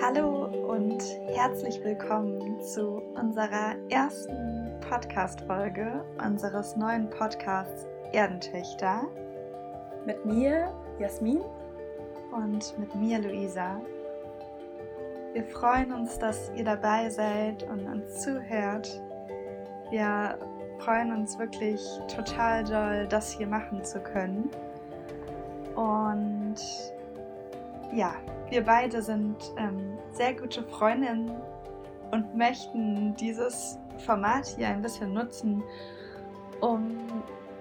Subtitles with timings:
[0.00, 9.08] Hallo und herzlich willkommen zu unserer ersten Podcast-Folge unseres neuen Podcasts Erdentöchter.
[10.06, 11.40] Mit mir, Jasmin.
[12.30, 13.80] Und mit mir, Luisa.
[15.36, 19.02] Wir freuen uns, dass ihr dabei seid und uns zuhört.
[19.90, 20.38] Wir
[20.78, 24.48] freuen uns wirklich total doll, das hier machen zu können.
[25.74, 26.56] Und
[27.92, 28.14] ja,
[28.48, 31.30] wir beide sind ähm, sehr gute Freundinnen
[32.12, 35.62] und möchten dieses Format hier ein bisschen nutzen,
[36.62, 36.96] um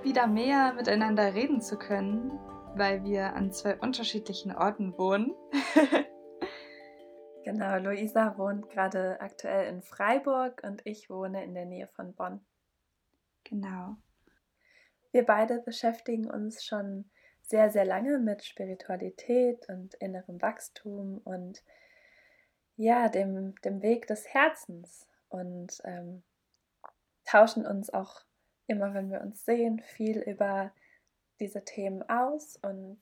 [0.01, 2.39] wieder mehr miteinander reden zu können,
[2.77, 5.35] weil wir an zwei unterschiedlichen Orten wohnen.
[7.55, 12.45] genau, Luisa wohnt gerade aktuell in Freiburg und ich wohne in der Nähe von Bonn.
[13.43, 13.95] Genau.
[15.11, 17.09] Wir beide beschäftigen uns schon
[17.41, 21.63] sehr, sehr lange mit Spiritualität und innerem Wachstum und
[22.75, 26.23] ja, dem, dem Weg des Herzens und ähm,
[27.23, 28.21] tauschen uns auch
[28.67, 30.73] immer, wenn wir uns sehen, viel über
[31.39, 32.99] diese Themen aus und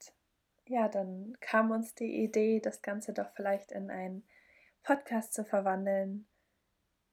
[0.67, 4.23] ja, dann kam uns die Idee, das Ganze doch vielleicht in einen
[4.83, 6.27] Podcast zu verwandeln,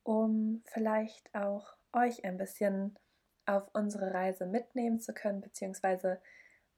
[0.02, 2.98] um vielleicht auch euch ein bisschen
[3.46, 6.20] auf unsere Reise mitnehmen zu können, beziehungsweise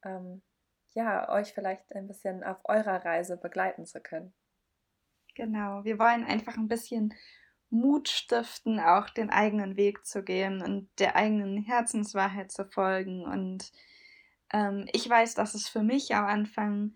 [0.04, 0.42] ähm,
[0.94, 4.32] ja, euch vielleicht ein bisschen auf eurer Reise begleiten zu können.
[5.34, 7.14] Genau, wir wollen einfach ein bisschen
[7.70, 13.24] Mut stiften, auch den eigenen Weg zu gehen und der eigenen Herzenswahrheit zu folgen.
[13.24, 13.72] Und
[14.52, 16.94] ähm, ich weiß, dass es für mich am Anfang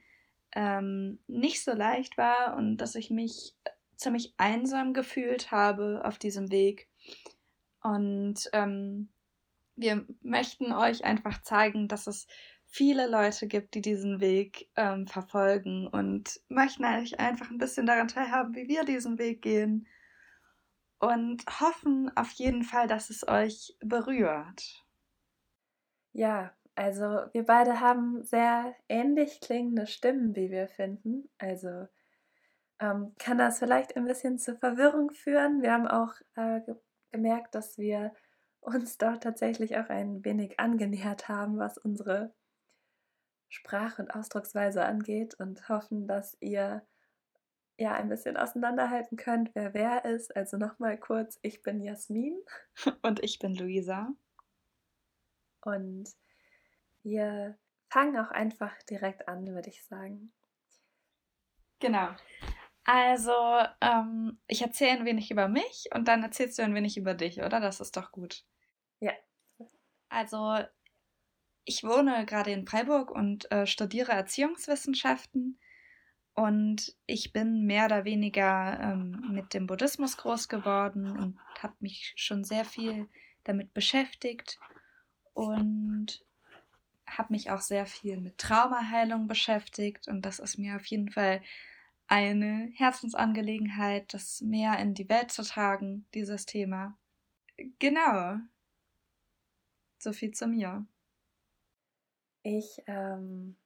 [0.55, 3.57] ähm, nicht so leicht war und dass ich mich
[3.97, 6.89] ziemlich einsam gefühlt habe auf diesem Weg.
[7.83, 9.09] Und ähm,
[9.77, 12.27] wir möchten euch einfach zeigen, dass es
[12.67, 18.09] viele Leute gibt, die diesen Weg ähm, verfolgen und möchten euch einfach ein bisschen daran
[18.09, 19.87] teilhaben, wie wir diesen Weg gehen
[20.99, 24.85] und hoffen auf jeden Fall, dass es euch berührt.
[26.13, 31.29] Ja, also wir beide haben sehr ähnlich klingende Stimmen, wie wir finden.
[31.39, 31.87] Also
[32.79, 35.63] ähm, kann das vielleicht ein bisschen zur Verwirrung führen.
[35.63, 36.61] Wir haben auch äh,
[37.11, 38.13] gemerkt, dass wir
[38.61, 42.35] uns dort tatsächlich auch ein wenig angenähert haben, was unsere
[43.49, 46.87] Sprach- und Ausdrucksweise angeht und hoffen, dass ihr
[47.79, 50.35] ja ein bisschen auseinanderhalten könnt, wer wer ist.
[50.35, 52.37] Also nochmal kurz, ich bin Jasmin.
[53.03, 54.09] Und ich bin Luisa.
[55.63, 56.09] Und
[57.03, 57.59] wir
[57.89, 60.33] fangen auch einfach direkt an, würde ich sagen.
[61.81, 62.09] Genau.
[62.87, 63.33] Also,
[63.81, 67.43] ähm, ich erzähle ein wenig über mich und dann erzählst du ein wenig über dich,
[67.43, 67.59] oder?
[67.59, 68.45] Das ist doch gut.
[69.01, 69.13] Ja.
[70.09, 70.59] Also,
[71.65, 75.59] ich wohne gerade in Freiburg und äh, studiere Erziehungswissenschaften.
[76.35, 82.13] Und ich bin mehr oder weniger ähm, mit dem Buddhismus groß geworden und habe mich
[82.15, 83.09] schon sehr viel
[83.43, 84.61] damit beschäftigt
[85.33, 86.25] und
[87.05, 90.07] habe mich auch sehr viel mit Traumaheilung beschäftigt.
[90.07, 91.43] Und das ist mir auf jeden Fall
[92.09, 96.97] eine Herzensangelegenheit, das mehr in die Welt zu tragen, dieses Thema.
[97.79, 98.37] Genau.
[99.99, 100.87] So viel zu mir.
[102.43, 103.57] Ich ähm,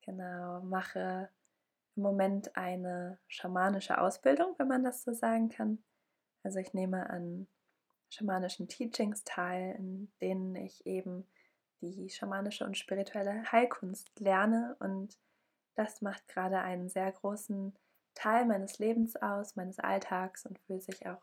[0.00, 1.28] genau mache
[1.94, 5.78] im Moment eine schamanische Ausbildung, wenn man das so sagen kann.
[6.42, 7.46] Also ich nehme an
[8.10, 11.26] schamanischen Teachings teil, in denen ich eben
[11.80, 15.18] die schamanische und spirituelle Heilkunst lerne und
[15.78, 17.72] das macht gerade einen sehr großen
[18.14, 21.22] Teil meines Lebens aus, meines Alltags und fühlt sich auch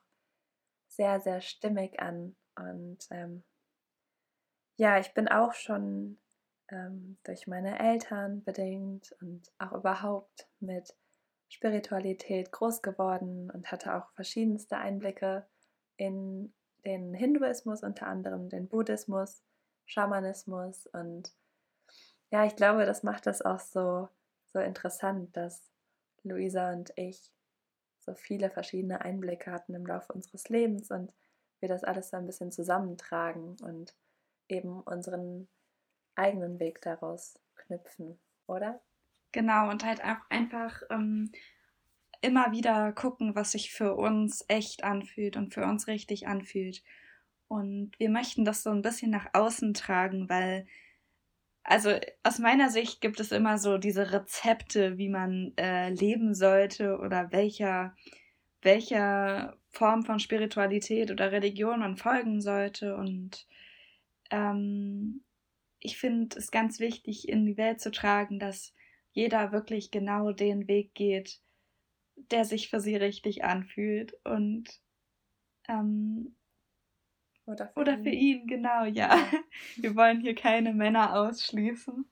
[0.87, 2.37] sehr, sehr stimmig an.
[2.55, 3.43] Und ähm,
[4.77, 6.19] ja, ich bin auch schon
[6.69, 10.95] ähm, durch meine Eltern bedingt und auch überhaupt mit
[11.49, 15.45] Spiritualität groß geworden und hatte auch verschiedenste Einblicke
[15.97, 16.53] in
[16.85, 19.43] den Hinduismus, unter anderem den Buddhismus,
[19.85, 21.33] Schamanismus und
[22.31, 24.09] ja, ich glaube, das macht das auch so,
[24.55, 25.69] so interessant, dass
[26.23, 27.29] Luisa und ich
[27.99, 31.11] so viele verschiedene Einblicke hatten im Laufe unseres Lebens und
[31.59, 33.93] wir das alles so ein bisschen zusammentragen und
[34.47, 35.49] eben unseren
[36.15, 38.17] eigenen Weg daraus knüpfen,
[38.47, 38.81] oder?
[39.33, 41.33] Genau, und halt auch einfach ähm,
[42.21, 46.81] immer wieder gucken, was sich für uns echt anfühlt und für uns richtig anfühlt.
[47.49, 50.65] Und wir möchten das so ein bisschen nach außen tragen, weil,
[51.65, 51.91] also
[52.23, 57.31] aus meiner Sicht gibt es immer so diese Rezepte, wie man äh, leben sollte oder
[57.31, 57.95] welcher
[58.65, 62.97] welcher Form von Spiritualität oder Religion man folgen sollte.
[62.97, 63.47] Und
[64.31, 65.23] ähm,
[65.79, 68.73] ich finde es ganz wichtig, in die Welt zu tragen, dass
[69.11, 71.39] jeder wirklich genau den Weg geht,
[72.31, 74.17] der sich für sie richtig anfühlt.
[74.25, 74.81] Und
[75.69, 76.35] ähm,
[77.45, 78.41] oder für, Oder für ihn.
[78.41, 79.15] ihn, genau, ja.
[79.15, 79.31] ja.
[79.75, 82.09] Wir wollen hier keine Männer ausschließen.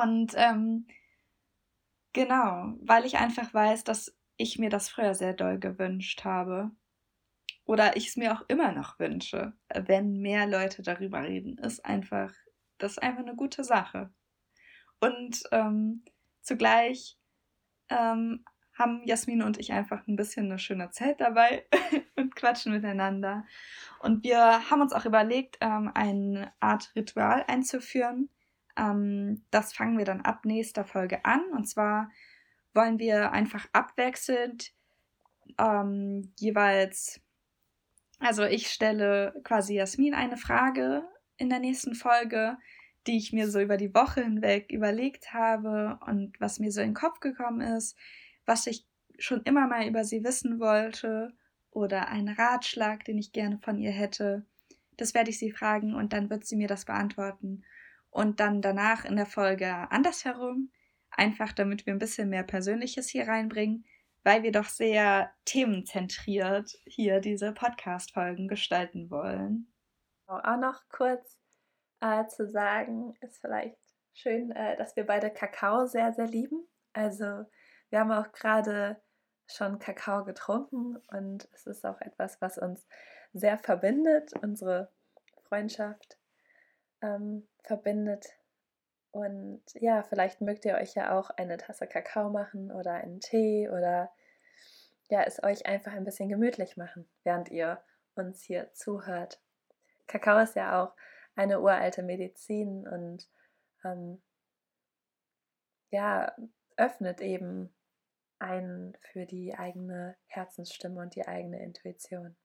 [0.00, 0.86] Und ähm,
[2.12, 6.70] genau, weil ich einfach weiß, dass ich mir das früher sehr doll gewünscht habe.
[7.64, 12.32] Oder ich es mir auch immer noch wünsche, wenn mehr Leute darüber reden, ist einfach,
[12.78, 14.12] das ist einfach eine gute Sache.
[15.00, 16.04] Und ähm,
[16.40, 17.18] zugleich
[17.88, 21.66] ähm, haben Jasmin und ich einfach ein bisschen eine schöne Zeit dabei
[22.16, 23.44] und quatschen miteinander.
[24.00, 28.30] Und wir haben uns auch überlegt, ähm, eine Art Ritual einzuführen.
[28.76, 31.42] Ähm, das fangen wir dann ab nächster Folge an.
[31.52, 32.10] Und zwar
[32.74, 34.72] wollen wir einfach abwechselnd
[35.58, 37.20] ähm, jeweils,
[38.18, 41.04] also ich stelle quasi Jasmin eine Frage
[41.36, 42.56] in der nächsten Folge,
[43.06, 46.90] die ich mir so über die Woche hinweg überlegt habe und was mir so in
[46.90, 47.96] den Kopf gekommen ist
[48.46, 48.86] was ich
[49.18, 51.32] schon immer mal über sie wissen wollte
[51.70, 54.46] oder einen Ratschlag, den ich gerne von ihr hätte.
[54.96, 57.64] Das werde ich sie fragen und dann wird sie mir das beantworten.
[58.10, 60.70] Und dann danach in der Folge andersherum,
[61.10, 63.86] einfach damit wir ein bisschen mehr Persönliches hier reinbringen,
[64.22, 69.72] weil wir doch sehr themenzentriert hier diese Podcast-Folgen gestalten wollen.
[70.26, 71.38] Auch noch kurz
[72.00, 73.78] äh, zu sagen, ist vielleicht
[74.12, 76.66] schön, äh, dass wir beide Kakao sehr, sehr lieben.
[76.92, 77.44] Also
[77.92, 78.96] wir haben auch gerade
[79.46, 82.86] schon Kakao getrunken und es ist auch etwas, was uns
[83.34, 84.90] sehr verbindet, unsere
[85.42, 86.16] Freundschaft
[87.02, 88.26] ähm, verbindet.
[89.10, 93.68] Und ja, vielleicht mögt ihr euch ja auch eine Tasse Kakao machen oder einen Tee
[93.68, 94.10] oder
[95.10, 97.82] ja, es euch einfach ein bisschen gemütlich machen, während ihr
[98.14, 99.38] uns hier zuhört.
[100.06, 100.94] Kakao ist ja auch
[101.36, 103.28] eine uralte Medizin und
[103.84, 104.22] ähm,
[105.90, 106.34] ja,
[106.78, 107.70] öffnet eben
[108.42, 112.36] einen für die eigene Herzensstimme und die eigene Intuition.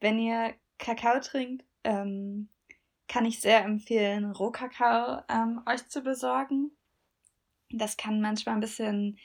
[0.00, 2.48] Wenn ihr Kakao trinkt, ähm,
[3.08, 6.72] kann ich sehr empfehlen, Rohkakao ähm, euch zu besorgen.
[7.70, 9.18] Das kann manchmal ein bisschen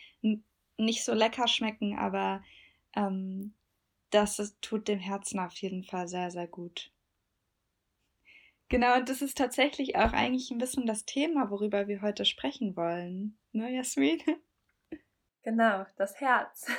[0.78, 2.44] nicht so lecker schmecken, aber
[2.96, 3.54] ähm,
[4.12, 6.92] das tut dem Herzen auf jeden Fall sehr, sehr gut.
[8.70, 12.76] Genau, und das ist tatsächlich auch eigentlich ein bisschen das Thema, worüber wir heute sprechen
[12.76, 13.38] wollen.
[13.52, 14.22] Ne, Jasmin?
[15.44, 16.68] Genau, das Herz.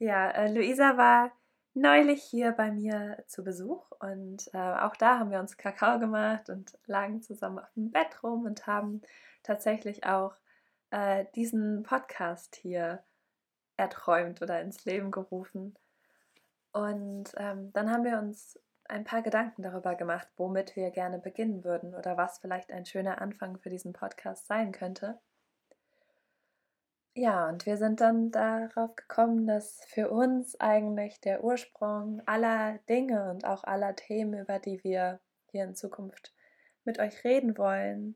[0.00, 1.32] Ja, äh, Luisa war
[1.74, 6.50] neulich hier bei mir zu Besuch und äh, auch da haben wir uns Kakao gemacht
[6.50, 9.02] und lagen zusammen auf dem Bett rum und haben
[9.42, 10.36] tatsächlich auch
[10.90, 13.02] äh, diesen Podcast hier
[13.76, 15.76] erträumt oder ins Leben gerufen.
[16.72, 21.64] Und ähm, dann haben wir uns ein paar Gedanken darüber gemacht, womit wir gerne beginnen
[21.64, 25.18] würden oder was vielleicht ein schöner Anfang für diesen Podcast sein könnte.
[27.20, 33.32] Ja, und wir sind dann darauf gekommen, dass für uns eigentlich der Ursprung aller Dinge
[33.32, 35.18] und auch aller Themen, über die wir
[35.50, 36.32] hier in Zukunft
[36.84, 38.14] mit euch reden wollen,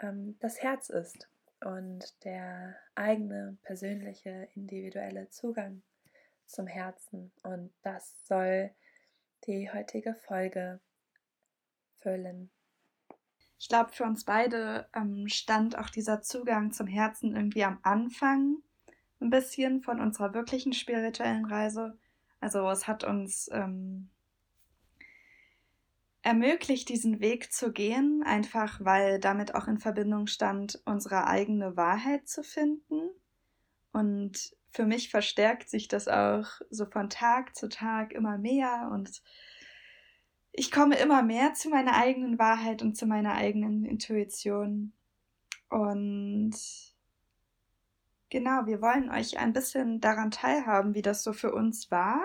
[0.00, 1.28] ähm, das Herz ist
[1.64, 5.82] und der eigene, persönliche, individuelle Zugang
[6.46, 7.30] zum Herzen.
[7.44, 8.72] Und das soll
[9.46, 10.80] die heutige Folge
[12.00, 12.50] füllen
[13.62, 18.56] ich glaube, für uns beide ähm, stand auch dieser Zugang zum Herzen irgendwie am Anfang
[19.20, 21.96] ein bisschen von unserer wirklichen spirituellen Reise.
[22.40, 24.10] Also es hat uns ähm,
[26.22, 32.26] ermöglicht, diesen Weg zu gehen, einfach weil damit auch in Verbindung stand, unsere eigene Wahrheit
[32.26, 33.10] zu finden.
[33.92, 39.22] Und für mich verstärkt sich das auch so von Tag zu Tag immer mehr und
[40.52, 44.92] ich komme immer mehr zu meiner eigenen Wahrheit und zu meiner eigenen Intuition.
[45.70, 46.54] Und
[48.28, 52.20] genau, wir wollen euch ein bisschen daran teilhaben, wie das so für uns war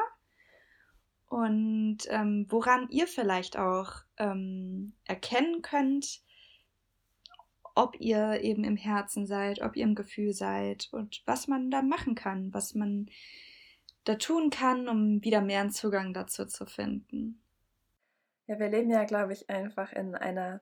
[1.29, 6.22] und ähm, woran ihr vielleicht auch ähm, erkennen könnt,
[7.75, 11.81] ob ihr eben im Herzen seid, ob ihr im Gefühl seid und was man da
[11.81, 13.10] machen kann, was man
[14.03, 17.41] da tun kann, um wieder mehr einen Zugang dazu zu finden.
[18.48, 20.62] Ja, wir leben ja, glaube ich, einfach in einer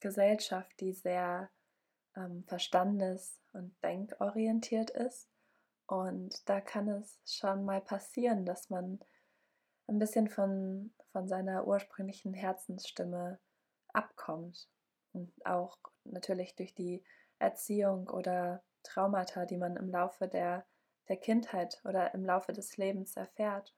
[0.00, 1.50] Gesellschaft, die sehr
[2.16, 5.28] ähm, verstandes- und denkorientiert ist.
[5.86, 9.00] Und da kann es schon mal passieren, dass man
[9.86, 13.38] ein bisschen von, von seiner ursprünglichen Herzensstimme
[13.92, 14.68] abkommt.
[15.12, 17.04] Und auch natürlich durch die
[17.38, 20.66] Erziehung oder Traumata, die man im Laufe der
[21.08, 23.74] der Kindheit oder im Laufe des Lebens erfährt.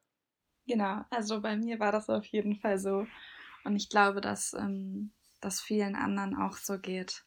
[0.67, 3.07] Genau, also bei mir war das auf jeden Fall so.
[3.67, 7.25] Und ich glaube, dass ähm, das vielen anderen auch so geht.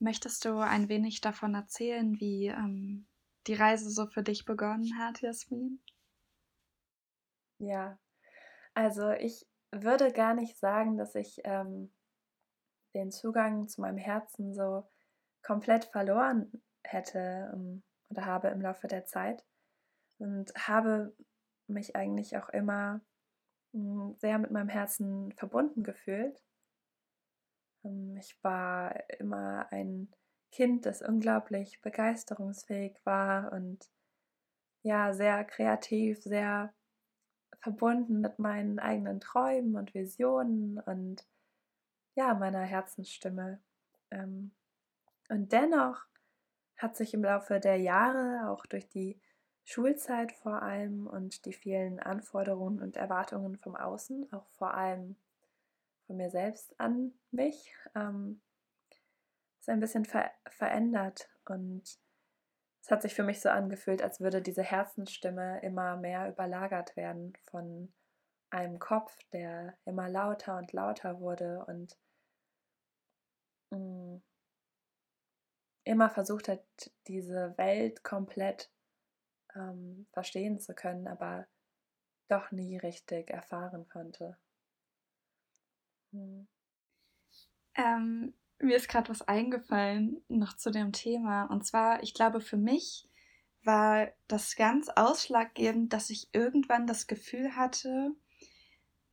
[0.00, 3.06] Möchtest du ein wenig davon erzählen, wie ähm,
[3.46, 5.80] die Reise so für dich begonnen hat, Jasmin?
[7.58, 7.98] Ja,
[8.74, 11.94] also ich würde gar nicht sagen, dass ich ähm,
[12.94, 14.88] den Zugang zu meinem Herzen so
[15.42, 16.50] komplett verloren
[16.82, 19.44] hätte ähm, oder habe im Laufe der Zeit
[20.18, 21.16] und habe
[21.68, 23.00] mich eigentlich auch immer
[24.18, 26.42] sehr mit meinem Herzen verbunden gefühlt.
[27.84, 30.12] Ähm, ich war immer ein
[30.52, 33.90] Kind, das unglaublich begeisterungsfähig war und
[34.82, 36.72] ja, sehr kreativ, sehr
[37.60, 41.26] verbunden mit meinen eigenen Träumen und Visionen und
[42.14, 43.60] ja, meiner Herzensstimme.
[44.10, 44.52] Ähm,
[45.30, 46.06] und dennoch
[46.76, 49.18] hat sich im Laufe der Jahre, auch durch die
[49.64, 55.16] Schulzeit vor allem und die vielen Anforderungen und Erwartungen vom Außen, auch vor allem
[56.06, 58.42] von mir selbst an mich, ähm,
[59.60, 61.98] ist ein bisschen ver verändert und
[62.82, 67.32] es hat sich für mich so angefühlt, als würde diese Herzensstimme immer mehr überlagert werden
[67.44, 67.90] von
[68.50, 71.98] einem Kopf, der immer lauter und lauter wurde und
[73.70, 74.22] mh, mm,
[75.84, 76.62] immer versucht hat,
[77.06, 78.70] diese Welt komplett
[79.54, 81.46] ähm, verstehen zu können, aber
[82.28, 84.36] doch nie richtig erfahren konnte.
[86.12, 86.46] Hm.
[87.76, 91.44] Ähm, mir ist gerade was eingefallen noch zu dem Thema.
[91.44, 93.08] Und zwar, ich glaube, für mich
[93.64, 98.14] war das ganz ausschlaggebend, dass ich irgendwann das Gefühl hatte,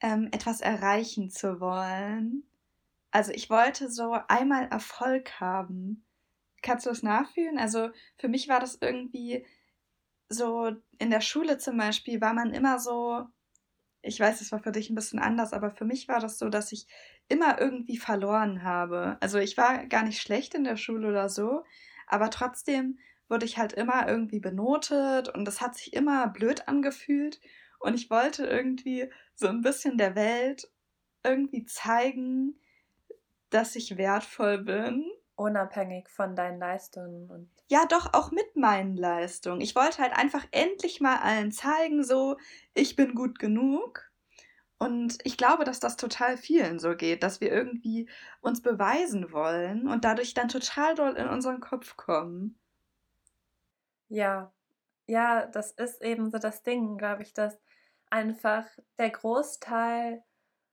[0.02, 2.44] ähm, etwas erreichen zu wollen.
[3.12, 6.06] Also ich wollte so einmal Erfolg haben.
[6.62, 7.58] Kannst du das nachfühlen?
[7.58, 9.46] Also für mich war das irgendwie
[10.32, 13.26] so in der Schule zum Beispiel, war man immer so,
[14.02, 16.50] ich weiß, das war für dich ein bisschen anders, aber für mich war das so,
[16.50, 16.88] dass ich
[17.28, 19.18] immer irgendwie verloren habe.
[19.22, 21.64] Also ich war gar nicht schlecht in der Schule oder so,
[22.08, 27.40] aber trotzdem wurde ich halt immer irgendwie benotet und das hat sich immer blöd angefühlt
[27.80, 30.70] und ich wollte irgendwie so ein bisschen der Welt
[31.24, 32.60] irgendwie zeigen,
[33.50, 35.06] dass ich wertvoll bin
[35.42, 37.50] Unabhängig von deinen Leistungen und.
[37.70, 39.62] Ja, doch, auch mit meinen Leistungen.
[39.62, 42.38] Ich wollte halt einfach endlich mal allen zeigen, so,
[42.74, 44.12] ich bin gut genug.
[44.80, 48.10] Und ich glaube, dass das total vielen so geht, dass wir irgendwie
[48.42, 52.60] uns beweisen wollen und dadurch dann total doll in unseren Kopf kommen.
[54.10, 54.54] Ja,
[55.08, 57.60] ja, das ist eben so das Ding, glaube ich, dass
[58.10, 58.68] einfach
[59.00, 60.24] der Großteil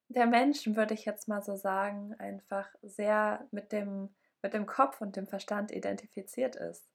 [0.09, 5.01] der Menschen, würde ich jetzt mal so sagen, einfach sehr mit dem mit dem Kopf
[5.01, 6.89] und dem Verstand identifiziert ist.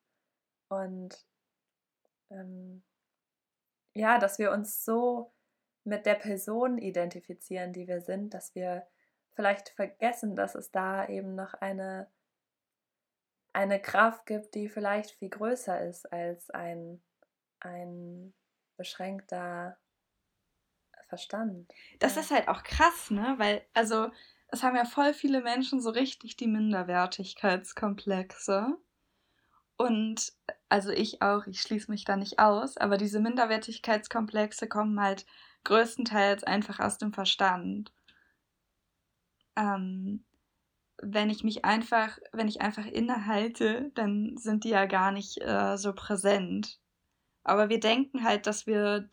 [0.70, 1.26] Und
[2.30, 2.84] ähm,
[3.94, 5.34] ja, dass wir uns so
[5.84, 8.88] mit der Person identifizieren, die wir sind, dass wir
[9.36, 12.10] vielleicht vergessen, dass es da eben noch eine,
[13.52, 17.04] eine Kraft gibt, die vielleicht viel größer ist als ein,
[17.60, 18.34] ein
[18.78, 19.78] beschränkter
[21.08, 21.72] Verstand.
[22.00, 23.36] Das ist halt auch krass, ne?
[23.38, 24.10] Weil, also
[24.54, 28.78] es haben ja voll viele Menschen so richtig die Minderwertigkeitskomplexe.
[29.78, 30.32] Und
[30.70, 35.26] also ich auch, ich schließe mich da nicht aus, aber diese Minderwertigkeitskomplexe kommen halt
[35.64, 37.92] größtenteils einfach aus dem Verstand.
[39.56, 40.24] Ähm,
[41.02, 45.78] wenn ich mich einfach, wenn ich einfach innehalte, dann sind die ja gar nicht äh,
[45.78, 46.80] so präsent.
[47.44, 49.10] Aber wir denken halt, dass wir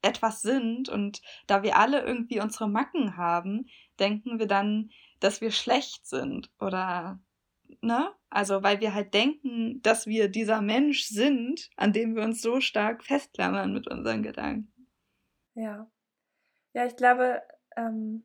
[0.00, 3.66] etwas sind und da wir alle irgendwie unsere Macken haben,
[4.00, 4.90] denken wir dann,
[5.20, 7.20] dass wir schlecht sind oder
[7.80, 8.12] ne?
[8.30, 12.60] Also weil wir halt denken, dass wir dieser Mensch sind, an dem wir uns so
[12.60, 14.72] stark festklammern mit unseren Gedanken.
[15.54, 15.90] Ja.
[16.74, 17.42] Ja, ich glaube,
[17.76, 18.24] ähm,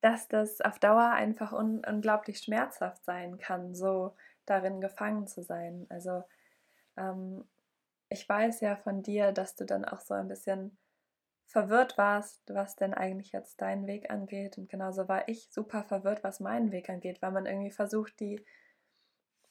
[0.00, 4.14] dass das auf Dauer einfach un unglaublich schmerzhaft sein kann, so
[4.46, 5.86] darin gefangen zu sein.
[5.88, 6.24] Also
[6.96, 7.44] ähm,
[8.08, 10.76] ich weiß ja von dir, dass du dann auch so ein bisschen
[11.50, 14.56] verwirrt warst, was denn eigentlich jetzt deinen Weg angeht.
[14.56, 18.44] Und genauso war ich super verwirrt, was meinen Weg angeht, weil man irgendwie versucht, die,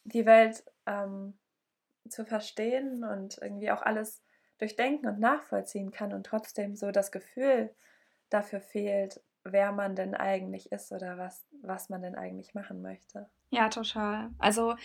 [0.06, 1.38] die Welt ähm,
[2.08, 4.24] zu verstehen und irgendwie auch alles
[4.60, 7.76] durchdenken und nachvollziehen kann und trotzdem so das Gefühl
[8.30, 13.30] dafür fehlt, wer man denn eigentlich ist oder was, was man denn eigentlich machen möchte.
[13.50, 14.30] Ja, total.
[14.38, 14.76] Also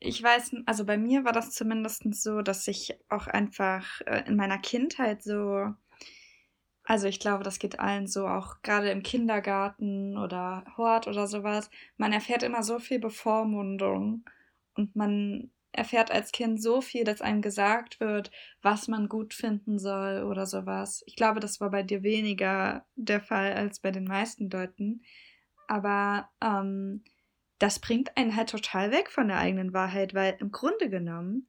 [0.00, 4.36] ich weiß, also bei mir war das zumindest so, dass ich auch einfach äh, in
[4.36, 5.74] meiner Kindheit so,
[6.84, 11.70] also ich glaube, das geht allen so, auch gerade im Kindergarten oder Hort oder sowas,
[11.96, 14.24] man erfährt immer so viel Bevormundung
[14.74, 18.30] und man erfährt als Kind so viel, dass einem gesagt wird,
[18.62, 21.02] was man gut finden soll oder sowas.
[21.06, 25.02] Ich glaube, das war bei dir weniger der Fall als bei den meisten Leuten.
[25.68, 27.04] Aber ähm,
[27.58, 31.48] das bringt einen halt total weg von der eigenen Wahrheit, weil im Grunde genommen,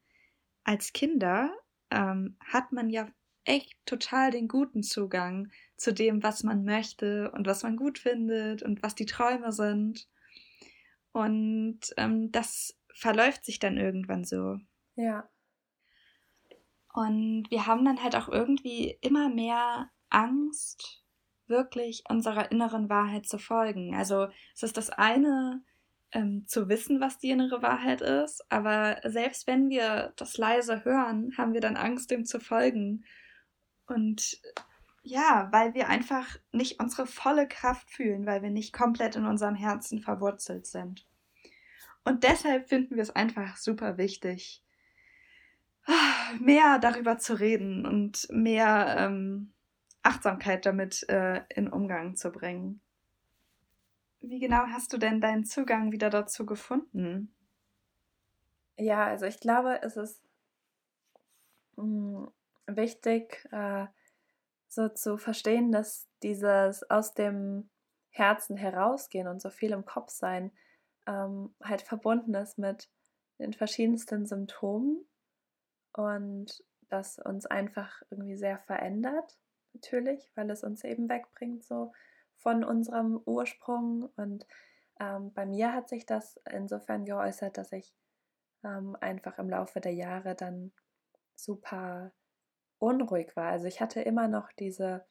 [0.64, 1.54] als Kinder
[1.92, 3.08] ähm, hat man ja
[3.46, 8.62] echt total den guten Zugang zu dem, was man möchte und was man gut findet
[8.64, 10.08] und was die Träume sind.
[11.12, 14.58] Und ähm, das verläuft sich dann irgendwann so.
[14.96, 15.30] Ja.
[16.94, 21.04] Und wir haben dann halt auch irgendwie immer mehr Angst,
[21.48, 23.96] wirklich unserer inneren Wahrheit zu folgen.
[23.96, 25.64] Also es ist das eine,
[26.12, 31.34] ähm, zu wissen, was die innere Wahrheit ist, aber selbst wenn wir das leise hören,
[31.38, 33.06] haben wir dann Angst, dem zu folgen.
[33.88, 34.42] Und
[35.04, 39.56] ja, weil wir einfach nicht unsere volle Kraft fühlen, weil wir nicht komplett in unserem
[39.56, 41.06] Herzen verwurzelt sind.
[42.04, 44.64] Und deshalb finden wir es einfach super wichtig,
[46.40, 49.54] mehr darüber zu reden und mehr ähm,
[50.04, 52.82] Achtsamkeit damit äh, in Umgang zu bringen.
[54.22, 57.34] Wie genau hast du denn deinen Zugang wieder dazu gefunden?
[58.78, 60.22] Ja, also ich glaube, es ist
[61.76, 62.32] mh,
[62.68, 63.88] hm, wichtig, äh,
[64.68, 67.70] so zu verstehen, dass dieses aus dem
[68.12, 70.52] Herzen herausgehen und so viel im Kopf sein
[71.08, 72.90] ähm, halt verbunden ist mit
[73.40, 75.06] den verschiedensten Symptomen
[75.94, 79.38] und das uns einfach irgendwie sehr verändert,
[79.74, 81.94] natürlich, weil es uns eben wegbringt so
[82.40, 84.10] von unserem Ursprung.
[84.16, 84.46] Und
[85.00, 87.94] ähm, bei mir hat sich das insofern geäußert, dass ich
[88.64, 90.72] ähm, einfach im Laufe der Jahre dann
[91.36, 92.12] super
[92.80, 93.52] unruhig war.
[93.52, 95.06] Also ich hatte immer noch diese,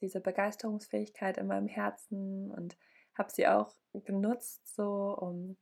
[0.00, 2.76] diese Begeisterungsfähigkeit in meinem Herzen und
[3.14, 5.56] habe sie auch genutzt, so um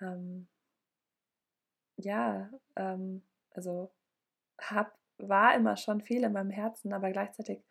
[0.00, 0.48] ähm,
[1.96, 3.90] ja, ähm, also
[4.58, 7.62] hab, war immer schon viel in meinem Herzen, aber gleichzeitig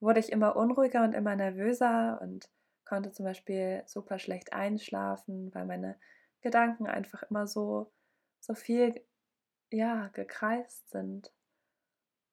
[0.00, 2.48] wurde ich immer unruhiger und immer nervöser und
[2.84, 5.98] konnte zum Beispiel super schlecht einschlafen, weil meine
[6.40, 7.92] Gedanken einfach immer so,
[8.40, 9.04] so viel
[9.70, 11.32] ja, gekreist sind.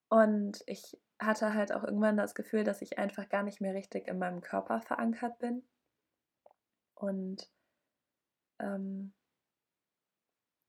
[0.10, 4.08] Und ich hatte halt auch irgendwann das Gefühl, dass ich einfach gar nicht mehr richtig
[4.08, 5.64] in meinem Körper verankert bin.
[6.94, 7.50] Und
[8.60, 9.14] ähm,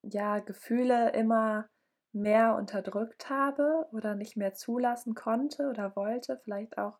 [0.02, 1.68] ja, Gefühle immer
[2.16, 6.98] mehr unterdrückt habe oder nicht mehr zulassen konnte oder wollte, vielleicht auch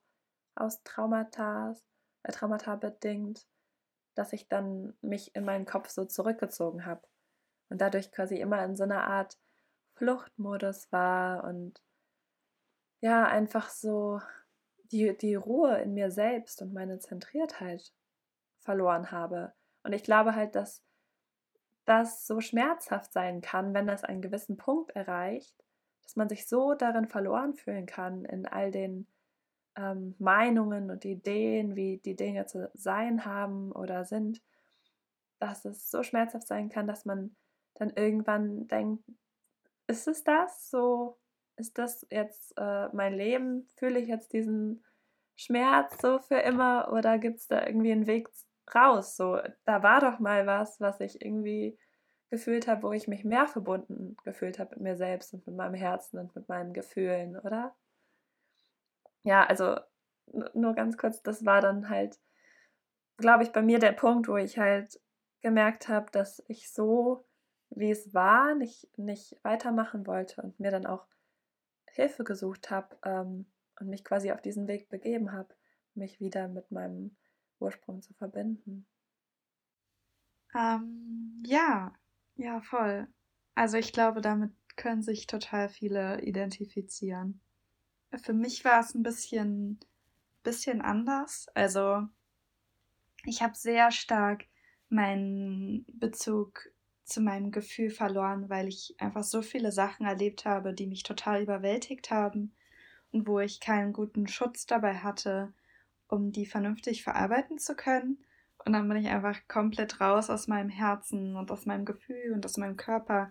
[0.55, 1.75] aus Traumata,
[2.23, 3.47] äh, Traumata bedingt,
[4.15, 7.03] dass ich dann mich in meinen Kopf so zurückgezogen habe
[7.71, 9.39] und dadurch quasi immer in so einer Art
[9.95, 11.83] Fluchtmodus war und
[13.01, 14.21] ja, einfach so
[14.91, 17.93] die, die Ruhe in mir selbst und meine Zentriertheit
[18.61, 19.53] verloren habe.
[19.83, 20.83] Und ich glaube halt, dass
[21.87, 25.57] das so schmerzhaft sein kann, wenn das einen gewissen Punkt erreicht,
[26.03, 29.07] dass man sich so darin verloren fühlen kann, in all den
[29.77, 34.43] ähm, Meinungen und Ideen, wie die Dinge zu sein haben oder sind,
[35.39, 37.37] dass es so schmerzhaft sein kann, dass man
[37.75, 39.05] dann irgendwann denkt,
[39.87, 40.71] ist es das?
[40.71, 41.19] So,
[41.57, 43.69] ist das jetzt äh, mein Leben?
[43.77, 44.85] Fühle ich jetzt diesen
[45.37, 48.29] Schmerz so für immer oder gibt es da irgendwie einen Weg
[48.75, 49.17] raus.
[49.17, 51.79] So, da war doch mal was, was ich irgendwie
[52.31, 55.75] gefühlt habe, wo ich mich mehr verbunden gefühlt habe mit mir selbst und mit meinem
[55.75, 57.75] Herzen und mit meinen Gefühlen, oder?
[59.23, 59.77] Ja, also
[60.55, 62.19] nur ganz kurz, das war dann halt,
[63.17, 65.01] glaube ich, bei mir der Punkt, wo ich halt
[65.41, 67.25] gemerkt habe, dass ich so,
[67.71, 71.07] wie es war, nicht, nicht weitermachen wollte und mir dann auch
[71.87, 73.47] Hilfe gesucht habe ähm,
[73.79, 75.55] und mich quasi auf diesen Weg begeben habe,
[75.95, 77.17] mich wieder mit meinem
[77.61, 78.87] Ursprung zu verbinden.
[80.55, 81.93] Ähm, ja,
[82.37, 83.09] ja, voll.
[83.55, 87.41] Also ich glaube, damit können sich total viele identifizieren.
[88.23, 89.81] Für mich war es ein bisschen,
[90.43, 91.49] bisschen anders.
[91.55, 92.07] Also
[93.25, 94.45] ich habe sehr stark
[94.89, 96.71] meinen Bezug
[97.05, 101.43] zu meinem Gefühl verloren, weil ich einfach so viele Sachen erlebt habe, die mich total
[101.43, 102.55] überwältigt haben
[103.13, 105.53] und wo ich keinen guten Schutz dabei hatte
[106.09, 108.19] um die vernünftig verarbeiten zu können.
[108.65, 112.45] Und dann bin ich einfach komplett raus aus meinem Herzen und aus meinem Gefühl und
[112.45, 113.31] aus meinem Körper.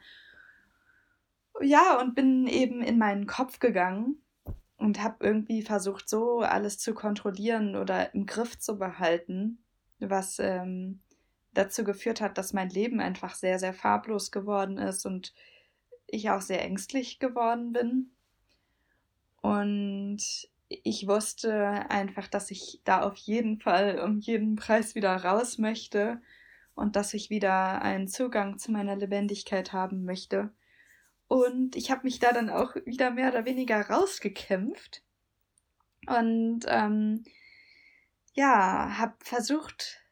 [1.61, 4.21] Ja, und bin eben in meinen Kopf gegangen
[4.77, 9.59] und habe irgendwie versucht, so alles zu kontrollieren oder im Griff zu behalten,
[9.99, 10.99] was ähm,
[11.53, 15.33] dazu geführt hat, dass mein Leben einfach sehr, sehr farblos geworden ist und
[16.07, 18.11] ich auch sehr ängstlich geworden bin.
[19.41, 25.57] Und ich wusste einfach, dass ich da auf jeden Fall um jeden Preis wieder raus
[25.57, 26.21] möchte
[26.73, 30.53] und dass ich wieder einen Zugang zu meiner Lebendigkeit haben möchte.
[31.27, 35.03] Und ich habe mich da dann auch wieder mehr oder weniger rausgekämpft
[36.07, 37.23] und ähm,
[38.33, 40.03] ja, habe versucht,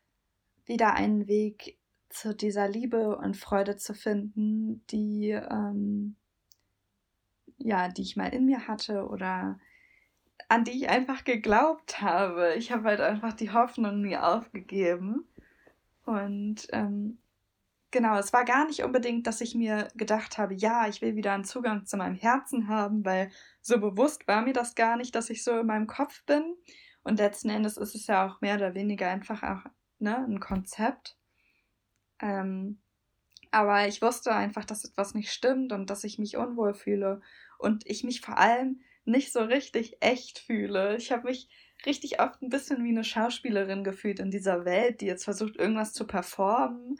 [0.65, 1.77] wieder einen Weg
[2.09, 6.15] zu dieser Liebe und Freude zu finden, die ähm,
[7.57, 9.59] ja, die ich mal in mir hatte oder
[10.53, 12.53] an die ich einfach geglaubt habe.
[12.53, 15.27] Ich habe halt einfach die Hoffnung nie aufgegeben.
[16.05, 17.17] Und ähm,
[17.89, 21.33] genau, es war gar nicht unbedingt, dass ich mir gedacht habe, ja, ich will wieder
[21.33, 25.31] einen Zugang zu meinem Herzen haben, weil so bewusst war mir das gar nicht, dass
[25.31, 26.55] ich so in meinem Kopf bin.
[27.01, 31.17] Und letzten Endes ist es ja auch mehr oder weniger einfach auch ne, ein Konzept.
[32.19, 32.79] Ähm,
[33.49, 37.21] aber ich wusste einfach, dass etwas nicht stimmt und dass ich mich unwohl fühle
[37.57, 40.95] und ich mich vor allem nicht so richtig echt fühle.
[40.97, 41.49] Ich habe mich
[41.85, 45.93] richtig oft ein bisschen wie eine Schauspielerin gefühlt in dieser Welt, die jetzt versucht, irgendwas
[45.93, 46.99] zu performen.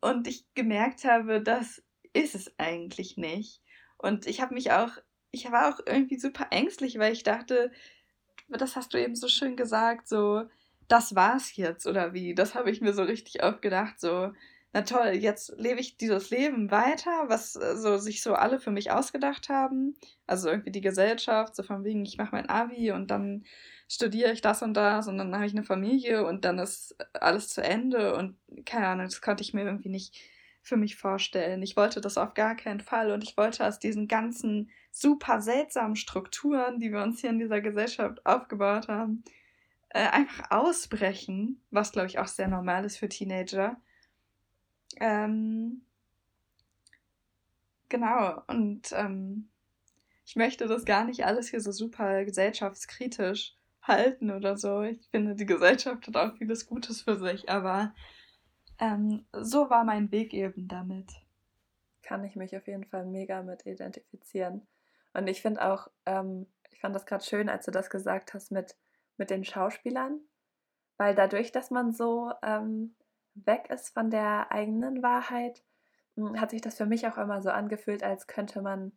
[0.00, 3.62] Und ich gemerkt habe, das ist es eigentlich nicht.
[3.98, 4.90] Und ich habe mich auch,
[5.30, 7.70] ich war auch irgendwie super ängstlich, weil ich dachte,
[8.48, 10.44] das hast du eben so schön gesagt, so,
[10.88, 12.34] das war's jetzt oder wie?
[12.34, 14.32] Das habe ich mir so richtig oft gedacht, so,
[14.74, 18.72] na toll, jetzt lebe ich dieses Leben weiter, was äh, so sich so alle für
[18.72, 19.94] mich ausgedacht haben.
[20.26, 23.44] Also irgendwie die Gesellschaft, so von wegen, ich mache mein Abi und dann
[23.88, 27.50] studiere ich das und das und dann habe ich eine Familie und dann ist alles
[27.50, 30.20] zu Ende und keine Ahnung, das konnte ich mir irgendwie nicht
[30.60, 31.62] für mich vorstellen.
[31.62, 35.94] Ich wollte das auf gar keinen Fall und ich wollte aus diesen ganzen super seltsamen
[35.94, 39.22] Strukturen, die wir uns hier in dieser Gesellschaft aufgebaut haben,
[39.90, 43.76] äh, einfach ausbrechen, was glaube ich auch sehr normal ist für Teenager
[45.00, 45.82] ähm,
[47.88, 49.48] genau, und ähm,
[50.24, 54.82] ich möchte das gar nicht alles hier so super gesellschaftskritisch halten oder so.
[54.82, 57.94] Ich finde, die Gesellschaft hat auch vieles Gutes für sich, aber
[58.78, 61.12] ähm, so war mein Weg eben damit.
[62.02, 64.66] Kann ich mich auf jeden Fall mega mit identifizieren.
[65.12, 68.50] Und ich finde auch, ähm, ich fand das gerade schön, als du das gesagt hast
[68.50, 68.76] mit,
[69.16, 70.20] mit den Schauspielern,
[70.96, 72.94] weil dadurch, dass man so ähm,
[73.34, 75.62] weg ist von der eigenen Wahrheit,
[76.16, 78.92] hm, hat sich das für mich auch immer so angefühlt, als könnte man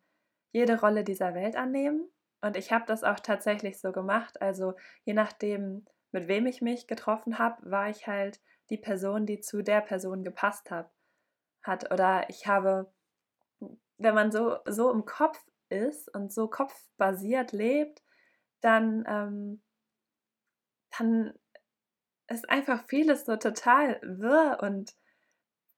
[0.51, 2.09] jede Rolle dieser Welt annehmen.
[2.41, 4.41] Und ich habe das auch tatsächlich so gemacht.
[4.41, 4.73] Also
[5.03, 9.61] je nachdem, mit wem ich mich getroffen habe, war ich halt die Person, die zu
[9.61, 10.91] der Person gepasst hat.
[11.63, 11.91] hat.
[11.91, 12.91] Oder ich habe,
[13.97, 18.03] wenn man so, so im Kopf ist und so kopfbasiert lebt,
[18.61, 19.61] dann, ähm,
[20.97, 21.33] dann
[22.27, 24.95] ist einfach vieles so total wirr und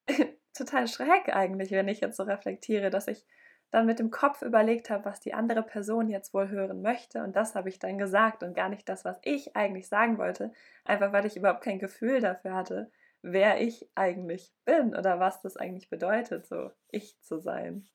[0.54, 3.26] total schräg eigentlich, wenn ich jetzt so reflektiere, dass ich
[3.72, 7.36] dann mit dem Kopf überlegt habe, was die andere Person jetzt wohl hören möchte und
[7.36, 10.52] das habe ich dann gesagt und gar nicht das, was ich eigentlich sagen wollte,
[10.86, 15.56] einfach weil ich überhaupt kein Gefühl dafür hatte, wer ich eigentlich bin oder was das
[15.56, 17.88] eigentlich bedeutet, so ich zu sein.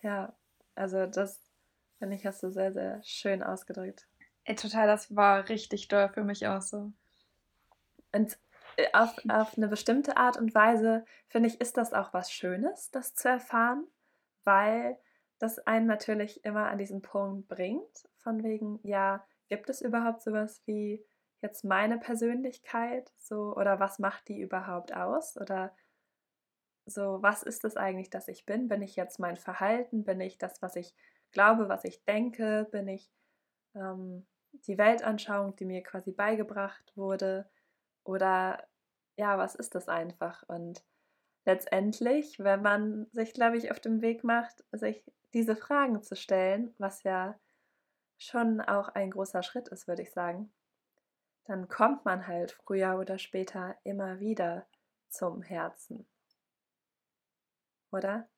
[0.00, 0.34] Ja,
[0.74, 1.40] also das
[1.98, 4.08] finde ich, hast du sehr, sehr schön ausgedrückt.
[4.44, 6.92] Ey, total, das war richtig doll für mich auch so.
[8.14, 8.38] Und
[8.76, 12.90] äh, auf, auf eine bestimmte Art und Weise, finde ich, ist das auch was Schönes,
[12.90, 13.86] das zu erfahren,
[14.44, 14.98] weil
[15.38, 20.62] das einen natürlich immer an diesen Punkt bringt, von wegen, ja, gibt es überhaupt sowas
[20.66, 21.04] wie
[21.40, 25.36] jetzt meine Persönlichkeit, so, oder was macht die überhaupt aus?
[25.36, 25.74] Oder
[26.86, 28.68] so, was ist es eigentlich, dass ich bin?
[28.68, 30.04] Bin ich jetzt mein Verhalten?
[30.04, 30.94] Bin ich das, was ich
[31.32, 32.66] glaube, was ich denke?
[32.70, 33.10] Bin ich
[33.74, 37.48] ähm, die Weltanschauung, die mir quasi beigebracht wurde?
[38.04, 38.66] Oder
[39.16, 40.42] ja, was ist das einfach?
[40.48, 40.84] Und
[41.44, 46.74] letztendlich, wenn man sich, glaube ich, auf dem Weg macht, sich diese Fragen zu stellen,
[46.78, 47.38] was ja
[48.18, 50.52] schon auch ein großer Schritt ist, würde ich sagen,
[51.44, 54.66] dann kommt man halt früher oder später immer wieder
[55.08, 56.06] zum Herzen.
[57.90, 58.28] Oder?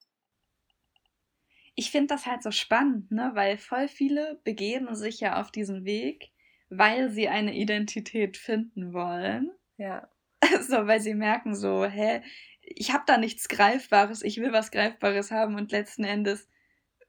[1.75, 3.31] Ich finde das halt so spannend, ne?
[3.35, 6.33] weil voll viele begeben sich ja auf diesen Weg
[6.69, 9.51] weil sie eine Identität finden wollen.
[9.77, 10.09] Ja.
[10.61, 12.23] So, weil sie merken so, hä,
[12.61, 16.49] ich habe da nichts Greifbares, ich will was Greifbares haben und letzten Endes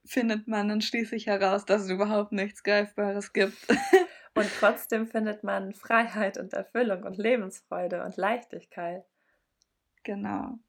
[0.06, 3.58] findet man dann schließlich heraus, dass es überhaupt nichts Greifbares gibt.
[4.34, 9.04] Und trotzdem findet man Freiheit und Erfüllung und Lebensfreude und Leichtigkeit.
[10.04, 10.60] Genau.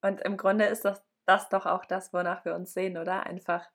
[0.00, 3.26] Und im Grunde ist das, das doch auch das, wonach wir uns sehen, oder?
[3.26, 3.68] Einfach,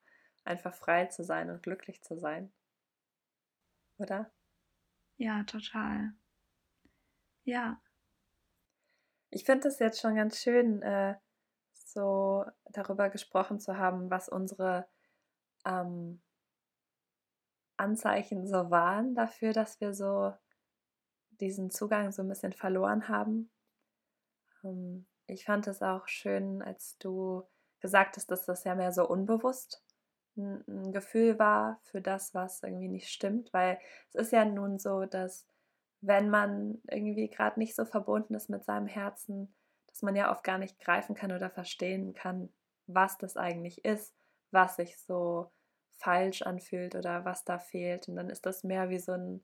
[0.46, 2.50] einfach frei zu sein und glücklich zu sein
[3.98, 4.32] oder?
[5.18, 6.14] Ja, total.
[7.44, 7.82] Ja.
[9.30, 11.16] Ich finde es jetzt schon ganz schön, äh,
[11.74, 14.88] so darüber gesprochen zu haben, was unsere
[15.66, 16.22] ähm,
[17.78, 20.34] Anzeichen so waren dafür, dass wir so
[21.40, 23.52] diesen Zugang so ein bisschen verloren haben.
[24.64, 27.44] Ähm, ich fand es auch schön, als du
[27.80, 29.84] gesagt hast, dass das ja mehr so unbewusst
[30.38, 35.06] ein, Gefühl war für das, was irgendwie nicht stimmt, weil es ist ja nun so,
[35.06, 35.46] dass
[36.02, 39.54] wenn man irgendwie gerade nicht so verbunden ist mit seinem Herzen,
[39.88, 42.50] dass man ja oft gar nicht greifen kann oder verstehen kann,
[42.86, 44.16] was das eigentlich ist,
[44.52, 45.52] was sich so
[45.94, 48.08] falsch anfühlt oder was da fehlt.
[48.08, 49.44] Und dann ist das mehr wie so, ein,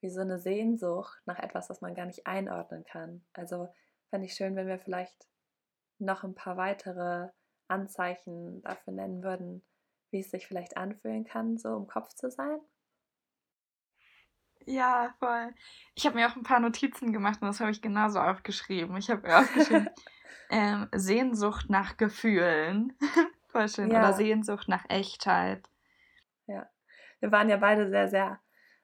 [0.00, 3.24] wie so eine Sehnsucht nach etwas, was man gar nicht einordnen kann.
[3.32, 3.68] Also
[4.10, 5.28] fände ich schön, wenn wir vielleicht
[5.98, 7.30] noch ein paar weitere
[7.68, 9.62] Anzeichen dafür nennen würden,
[10.10, 12.60] wie es sich vielleicht anfühlen kann, so im Kopf zu sein.
[14.66, 15.54] Ja, voll.
[15.94, 18.96] Ich habe mir auch ein paar Notizen gemacht und das habe ich genauso aufgeschrieben.
[18.96, 19.88] Ich habe mir aufgeschrieben,
[20.50, 22.96] ähm, Sehnsucht nach Gefühlen.
[23.48, 23.90] voll schön.
[23.90, 24.00] Ja.
[24.00, 25.68] Oder Sehnsucht nach Echtheit.
[26.46, 26.68] Ja.
[27.20, 28.40] Wir waren ja beide sehr, sehr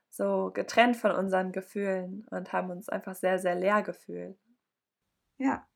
[0.08, 4.38] so getrennt von unseren Gefühlen und haben uns einfach sehr, sehr leer gefühlt.
[5.38, 5.66] Ja.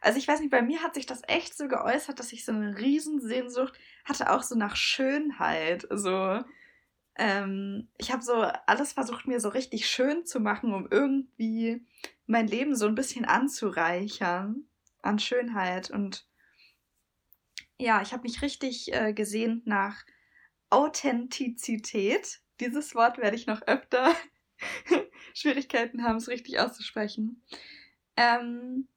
[0.00, 2.52] Also ich weiß nicht, bei mir hat sich das echt so geäußert, dass ich so
[2.52, 5.86] eine Riesensehnsucht hatte, auch so nach Schönheit.
[5.90, 6.40] So,
[7.16, 8.34] ähm, ich habe so
[8.66, 11.84] alles versucht, mir so richtig schön zu machen, um irgendwie
[12.26, 14.66] mein Leben so ein bisschen anzureichern
[15.02, 15.90] an Schönheit.
[15.90, 16.26] Und
[17.78, 20.04] ja, ich habe mich richtig äh, gesehnt nach
[20.70, 22.40] Authentizität.
[22.60, 24.14] Dieses Wort werde ich noch öfter
[25.34, 27.42] Schwierigkeiten haben, es richtig auszusprechen.
[28.16, 28.88] Ähm,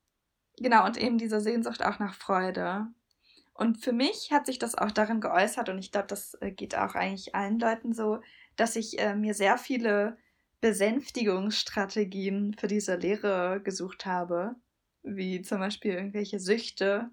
[0.61, 2.87] genau, und eben diese Sehnsucht auch nach Freude.
[3.53, 6.75] Und für mich hat sich das auch darin geäußert, und ich glaube, das äh, geht
[6.75, 8.21] auch eigentlich allen Leuten so,
[8.55, 10.17] dass ich äh, mir sehr viele
[10.61, 14.55] Besänftigungsstrategien für diese Lehre gesucht habe,
[15.03, 17.11] wie zum Beispiel irgendwelche Süchte,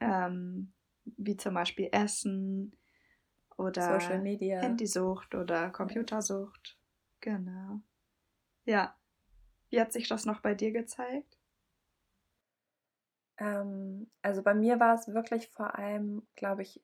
[0.00, 0.72] ähm,
[1.04, 2.76] wie zum Beispiel Essen
[3.56, 4.60] oder Social Media.
[4.60, 6.78] Handysucht oder Computersucht.
[7.20, 7.80] Genau.
[8.64, 8.96] Ja.
[9.68, 11.39] Wie hat sich das noch bei dir gezeigt?
[13.40, 16.80] Ähm, also bei mir war es wirklich vor allem, glaube ich,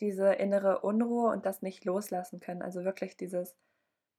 [0.00, 2.62] diese innere Unruhe und das nicht loslassen können.
[2.62, 3.56] Also wirklich dieses,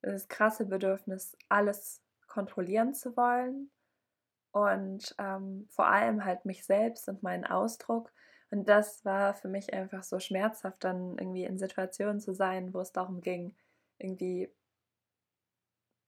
[0.04, 3.72] dieses krasse Bedürfnis, alles kontrollieren zu wollen
[4.52, 8.12] und ähm, vor allem halt mich selbst und meinen Ausdruck.
[8.52, 12.80] Und das war für mich einfach so schmerzhaft, dann irgendwie in Situationen zu sein, wo
[12.82, 13.56] es darum ging,
[13.98, 14.50] irgendwie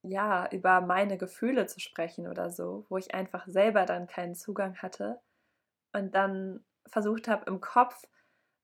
[0.02, 4.76] ja, über meine Gefühle zu sprechen oder so, wo ich einfach selber dann keinen Zugang
[4.76, 5.20] hatte
[5.94, 8.04] und dann versucht habe, im Kopf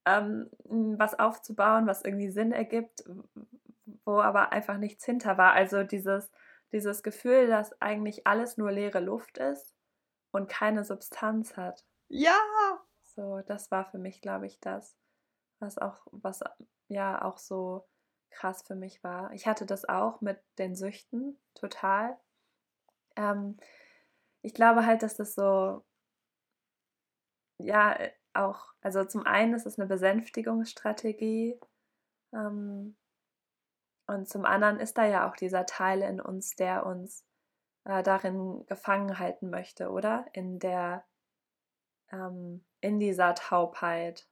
[0.04, 3.04] ähm, was aufzubauen, was irgendwie Sinn ergibt,
[4.04, 5.52] wo aber einfach nichts hinter war.
[5.52, 6.30] Also dieses,
[6.72, 9.74] dieses Gefühl, dass eigentlich alles nur leere Luft ist
[10.32, 11.84] und keine Substanz hat.
[12.08, 12.38] Ja!
[13.02, 14.96] So, das war für mich, glaube ich, das,
[15.58, 16.40] was auch, was
[16.88, 17.86] ja auch so
[18.30, 19.32] krass für mich war.
[19.32, 22.16] Ich hatte das auch mit den Süchten total.
[23.16, 23.56] Ähm,
[24.42, 25.84] ich glaube halt, dass das so
[27.64, 31.58] ja, äh, auch, also zum einen ist es eine Besänftigungsstrategie
[32.32, 32.96] ähm,
[34.06, 37.24] und zum anderen ist da ja auch dieser Teil in uns, der uns
[37.84, 40.26] äh, darin gefangen halten möchte, oder?
[40.32, 41.04] In der,
[42.10, 44.28] ähm, in dieser Taubheit.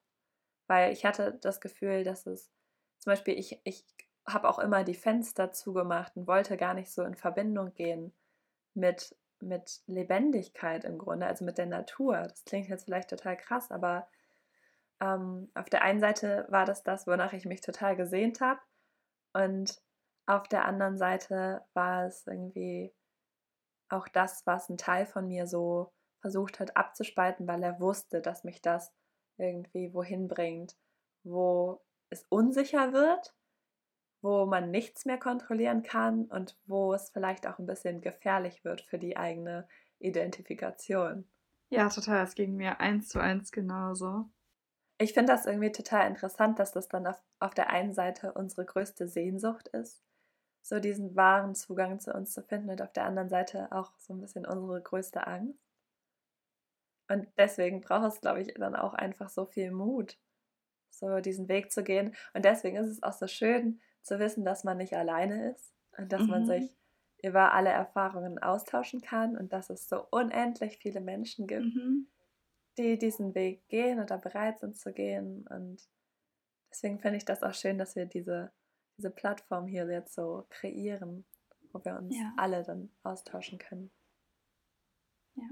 [0.66, 2.50] Weil ich hatte das Gefühl, dass es,
[2.98, 3.86] zum Beispiel, ich, ich
[4.26, 8.12] habe auch immer die Fenster zugemacht und wollte gar nicht so in Verbindung gehen
[8.74, 12.16] mit mit Lebendigkeit im Grunde, also mit der Natur.
[12.22, 14.08] Das klingt jetzt vielleicht total krass, aber
[15.00, 18.60] ähm, auf der einen Seite war das das, wonach ich mich total gesehnt habe.
[19.32, 19.80] Und
[20.26, 22.92] auf der anderen Seite war es irgendwie
[23.88, 28.44] auch das, was ein Teil von mir so versucht hat abzuspalten, weil er wusste, dass
[28.44, 28.92] mich das
[29.36, 30.76] irgendwie wohin bringt,
[31.22, 33.34] wo es unsicher wird
[34.20, 38.80] wo man nichts mehr kontrollieren kann und wo es vielleicht auch ein bisschen gefährlich wird
[38.82, 41.28] für die eigene Identifikation.
[41.70, 42.24] Ja, total.
[42.24, 44.30] Es ging mir eins zu eins genauso.
[45.00, 48.64] Ich finde das irgendwie total interessant, dass das dann auf, auf der einen Seite unsere
[48.64, 50.02] größte Sehnsucht ist,
[50.62, 54.12] so diesen wahren Zugang zu uns zu finden und auf der anderen Seite auch so
[54.14, 55.60] ein bisschen unsere größte Angst.
[57.08, 60.18] Und deswegen braucht es, glaube ich, dann auch einfach so viel Mut,
[60.90, 62.14] so diesen Weg zu gehen.
[62.34, 66.12] Und deswegen ist es auch so schön, zu wissen, dass man nicht alleine ist und
[66.12, 66.28] dass mhm.
[66.28, 66.78] man sich
[67.22, 72.06] über alle Erfahrungen austauschen kann und dass es so unendlich viele Menschen gibt, mhm.
[72.76, 75.46] die diesen Weg gehen oder bereit sind zu gehen.
[75.48, 75.88] Und
[76.70, 78.52] deswegen finde ich das auch schön, dass wir diese,
[78.96, 81.24] diese Plattform hier jetzt so kreieren,
[81.72, 82.32] wo wir uns ja.
[82.36, 83.90] alle dann austauschen können.
[85.34, 85.48] Ja.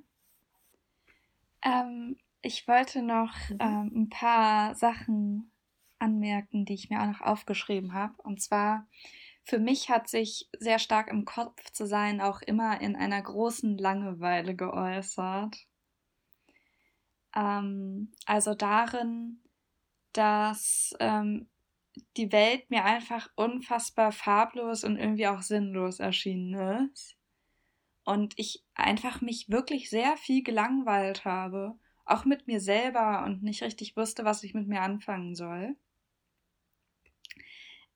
[1.63, 3.59] Ähm, ich wollte noch mhm.
[3.61, 5.51] ähm, ein paar Sachen
[5.99, 8.15] anmerken, die ich mir auch noch aufgeschrieben habe.
[8.23, 8.87] Und zwar
[9.47, 13.79] für mich hat sich sehr stark im Kopf zu sein auch immer in einer großen
[13.79, 15.57] Langeweile geäußert.
[17.33, 19.41] Ähm, also darin,
[20.13, 21.49] dass ähm,
[22.17, 27.17] die Welt mir einfach unfassbar farblos und irgendwie auch sinnlos erschienen ist.
[28.05, 33.63] Und ich einfach mich wirklich sehr viel gelangweilt habe, auch mit mir selber und nicht
[33.63, 35.77] richtig wusste, was ich mit mir anfangen soll.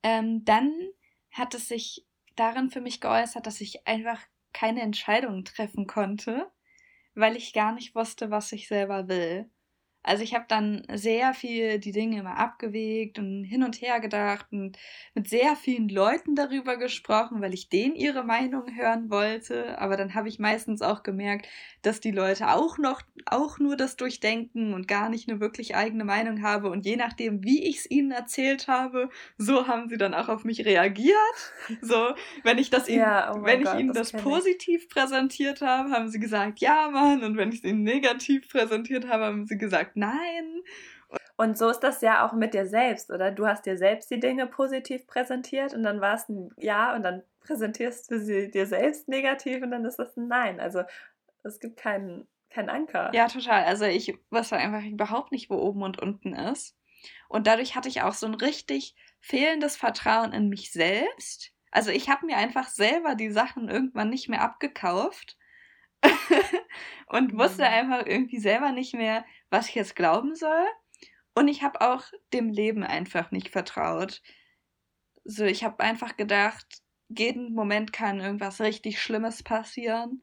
[0.03, 0.73] Ähm, dann
[1.31, 4.21] hat es sich darin für mich geäußert, dass ich einfach
[4.53, 6.51] keine Entscheidungen treffen konnte,
[7.15, 9.51] weil ich gar nicht wusste, was ich selber will.
[10.03, 14.47] Also ich habe dann sehr viel die Dinge immer abgewegt und hin und her gedacht
[14.51, 14.79] und
[15.15, 19.79] mit sehr vielen Leuten darüber gesprochen, weil ich denen ihre Meinung hören wollte.
[19.79, 21.49] Aber dann habe ich meistens auch gemerkt,
[21.83, 26.05] dass die Leute auch noch, auch nur das durchdenken und gar nicht eine wirklich eigene
[26.05, 26.71] Meinung habe.
[26.71, 30.45] Und je nachdem, wie ich es ihnen erzählt habe, so haben sie dann auch auf
[30.45, 31.11] mich reagiert.
[31.83, 34.89] So, wenn ich das ihnen, ja, oh wenn Gott, ich ihnen das, das positiv ich.
[34.89, 37.23] präsentiert habe, haben sie gesagt, ja, Mann.
[37.23, 40.63] Und wenn ich es ihnen negativ präsentiert habe, haben sie gesagt, sagt nein.
[41.37, 43.31] Und so ist das ja auch mit dir selbst, oder?
[43.31, 47.03] Du hast dir selbst die Dinge positiv präsentiert und dann war es ein Ja und
[47.03, 50.61] dann präsentierst du sie dir selbst negativ und dann ist das ein Nein.
[50.61, 50.83] Also
[51.43, 53.11] es gibt keinen kein Anker.
[53.15, 53.65] Ja, total.
[53.65, 56.77] Also ich wusste einfach überhaupt nicht, wo oben und unten ist.
[57.29, 61.53] Und dadurch hatte ich auch so ein richtig fehlendes Vertrauen in mich selbst.
[61.71, 65.39] Also ich habe mir einfach selber die Sachen irgendwann nicht mehr abgekauft
[67.07, 67.69] und wusste mhm.
[67.69, 70.67] einfach irgendwie selber nicht mehr, was ich jetzt glauben soll.
[71.35, 74.23] Und ich habe auch dem Leben einfach nicht vertraut.
[75.25, 76.67] So, ich habe einfach gedacht,
[77.09, 80.23] jeden Moment kann irgendwas richtig Schlimmes passieren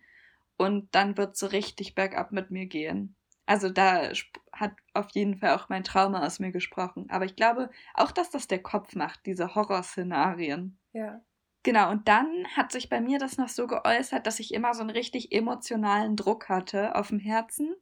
[0.58, 3.16] und dann wird so richtig bergab mit mir gehen.
[3.46, 4.12] Also da
[4.52, 7.10] hat auf jeden Fall auch mein Trauma aus mir gesprochen.
[7.10, 10.78] Aber ich glaube auch, dass das der Kopf macht, diese Horrorszenarien.
[10.92, 11.22] Ja.
[11.63, 14.82] Genau, und dann hat sich bei mir das noch so geäußert, dass ich immer so
[14.82, 17.76] einen richtig emotionalen Druck hatte auf dem Herzen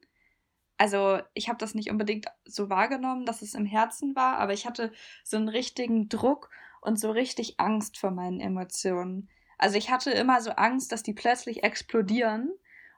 [0.78, 4.66] also ich habe das nicht unbedingt so wahrgenommen, dass es im Herzen war, aber ich
[4.66, 4.92] hatte
[5.24, 9.28] so einen richtigen Druck und so richtig Angst vor meinen Emotionen.
[9.58, 12.50] Also ich hatte immer so Angst, dass die plötzlich explodieren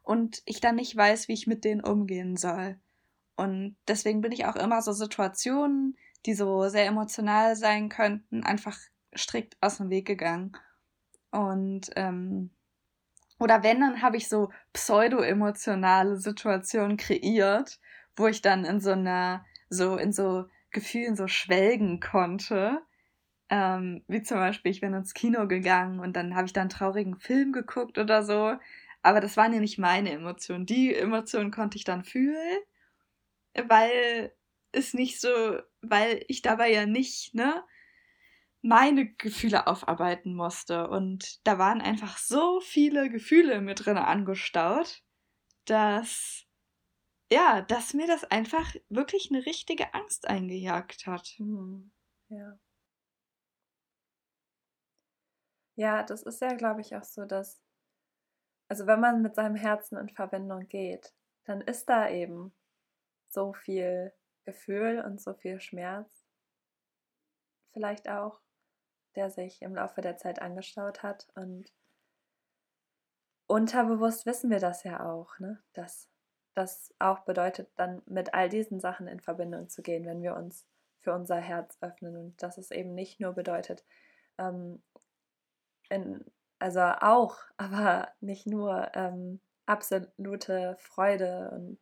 [0.02, 2.78] und ich dann nicht weiß, wie ich mit denen umgehen soll.
[3.36, 8.76] Und deswegen bin ich auch immer so Situationen, die so sehr emotional sein könnten, einfach
[9.16, 10.52] strikt aus dem Weg gegangen.
[11.30, 12.50] Und ähm,
[13.38, 17.78] oder wenn, dann habe ich so pseudo-emotionale Situationen kreiert,
[18.16, 22.82] wo ich dann in so einer, so in so Gefühlen so schwelgen konnte.
[23.50, 26.70] Ähm, wie zum Beispiel, ich bin ins Kino gegangen und dann habe ich da einen
[26.70, 28.56] traurigen Film geguckt oder so.
[29.02, 30.66] Aber das waren ja nicht meine Emotionen.
[30.66, 32.58] Die Emotionen konnte ich dann fühlen,
[33.68, 34.32] weil
[34.72, 35.28] es nicht so,
[35.82, 37.64] weil ich dabei ja nicht, ne,
[38.62, 40.88] meine Gefühle aufarbeiten musste.
[40.88, 45.02] Und da waren einfach so viele Gefühle mit drin angestaut,
[45.66, 46.44] dass
[47.30, 51.34] ja, dass mir das einfach wirklich eine richtige Angst eingejagt hat.
[51.38, 51.92] Mhm.
[52.30, 52.58] Ja.
[55.76, 57.62] Ja, das ist ja, glaube ich, auch so, dass,
[58.68, 62.52] also wenn man mit seinem Herzen in Verbindung geht, dann ist da eben
[63.28, 64.12] so viel
[64.44, 66.08] Gefühl und so viel Schmerz.
[67.72, 68.40] Vielleicht auch
[69.18, 71.26] der sich im Laufe der Zeit angestaut hat.
[71.34, 71.72] Und
[73.48, 75.60] unterbewusst wissen wir das ja auch, ne?
[75.72, 76.08] dass
[76.54, 80.66] das auch bedeutet, dann mit all diesen Sachen in Verbindung zu gehen, wenn wir uns
[81.00, 82.16] für unser Herz öffnen.
[82.16, 83.84] Und dass es eben nicht nur bedeutet,
[84.38, 84.82] ähm,
[85.88, 86.24] in,
[86.60, 91.78] also auch, aber nicht nur ähm, absolute Freude und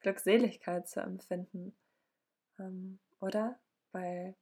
[0.00, 1.76] Glückseligkeit zu empfinden,
[2.58, 3.60] ähm, oder?
[3.92, 4.34] Weil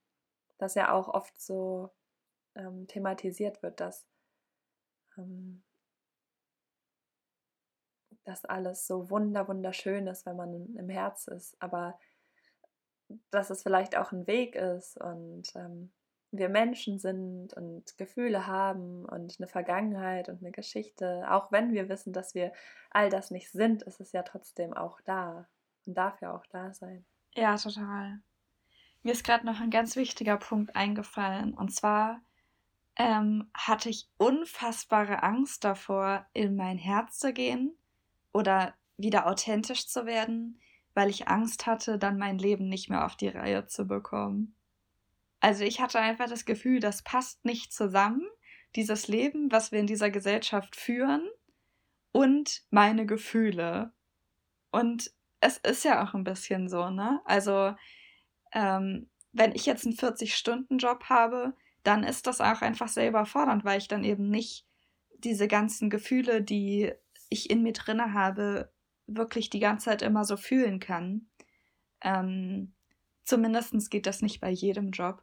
[0.56, 1.90] das ja auch oft so
[2.58, 4.06] ähm, thematisiert wird, dass
[5.16, 5.62] ähm,
[8.24, 11.98] das alles so wunder wunderschön ist, wenn man im Herz ist, aber
[13.30, 15.90] dass es vielleicht auch ein Weg ist und ähm,
[16.30, 21.88] wir Menschen sind und Gefühle haben und eine Vergangenheit und eine Geschichte, auch wenn wir
[21.88, 22.52] wissen, dass wir
[22.90, 25.48] all das nicht sind, ist es ja trotzdem auch da
[25.86, 27.06] und darf ja auch da sein.
[27.34, 28.20] Ja, total.
[29.02, 32.20] Mir ist gerade noch ein ganz wichtiger Punkt eingefallen und zwar
[32.98, 37.76] ähm, hatte ich unfassbare Angst davor, in mein Herz zu gehen
[38.32, 40.60] oder wieder authentisch zu werden,
[40.94, 44.56] weil ich Angst hatte, dann mein Leben nicht mehr auf die Reihe zu bekommen.
[45.40, 48.26] Also ich hatte einfach das Gefühl, das passt nicht zusammen,
[48.74, 51.22] dieses Leben, was wir in dieser Gesellschaft führen
[52.10, 53.92] und meine Gefühle.
[54.72, 57.20] Und es ist ja auch ein bisschen so, ne?
[57.24, 57.74] Also,
[58.52, 63.78] ähm, wenn ich jetzt einen 40-Stunden-Job habe, dann ist das auch einfach sehr überfordernd, weil
[63.78, 64.66] ich dann eben nicht
[65.18, 66.92] diese ganzen Gefühle, die
[67.28, 68.72] ich in mir drinne habe,
[69.06, 71.28] wirklich die ganze Zeit immer so fühlen kann.
[72.02, 72.74] Ähm,
[73.28, 75.22] Zumindest geht das nicht bei jedem Job.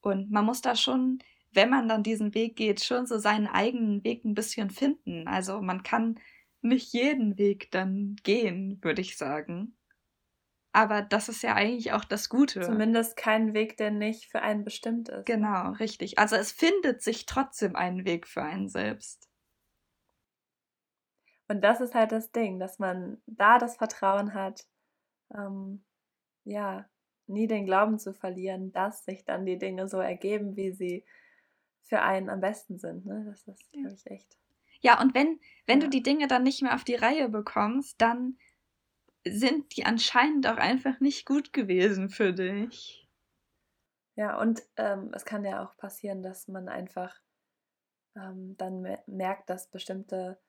[0.00, 1.20] Und man muss da schon,
[1.52, 5.28] wenn man dann diesen Weg geht, schon so seinen eigenen Weg ein bisschen finden.
[5.28, 6.18] Also man kann
[6.62, 9.76] nicht jeden Weg dann gehen, würde ich sagen.
[10.72, 12.60] Aber das ist ja eigentlich auch das Gute.
[12.60, 15.26] Zumindest kein Weg, der nicht für einen bestimmt ist.
[15.26, 16.18] Genau, richtig.
[16.18, 19.28] Also es findet sich trotzdem einen Weg für einen selbst.
[21.48, 24.66] Und das ist halt das Ding, dass man da das Vertrauen hat,
[25.34, 25.82] ähm,
[26.44, 26.88] ja,
[27.26, 31.04] nie den Glauben zu verlieren, dass sich dann die Dinge so ergeben, wie sie
[31.84, 33.06] für einen am besten sind.
[33.06, 33.24] Ne?
[33.26, 34.36] Das ist, glaube ich, echt.
[34.80, 35.86] Ja, und wenn, wenn ja.
[35.86, 38.38] du die Dinge dann nicht mehr auf die Reihe bekommst, dann
[39.26, 43.08] sind die anscheinend auch einfach nicht gut gewesen für dich.
[44.16, 47.20] Ja, und ähm, es kann ja auch passieren, dass man einfach
[48.16, 50.40] ähm, dann merkt, dass bestimmte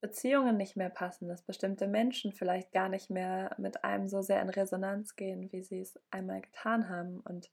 [0.00, 4.40] Beziehungen nicht mehr passen, dass bestimmte Menschen vielleicht gar nicht mehr mit einem so sehr
[4.40, 7.20] in Resonanz gehen, wie sie es einmal getan haben.
[7.20, 7.50] Und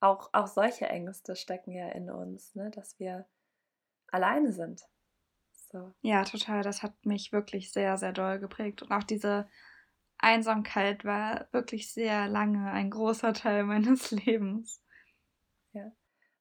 [0.00, 2.70] auch, auch solche Ängste stecken ja in uns, ne?
[2.70, 3.26] dass wir
[4.08, 4.82] alleine sind.
[5.52, 5.92] So.
[6.00, 6.62] Ja, total.
[6.62, 8.82] Das hat mich wirklich sehr, sehr doll geprägt.
[8.82, 9.46] Und auch diese
[10.22, 14.82] Einsamkeit war wirklich sehr lange ein großer Teil meines Lebens.
[15.72, 15.90] Ja.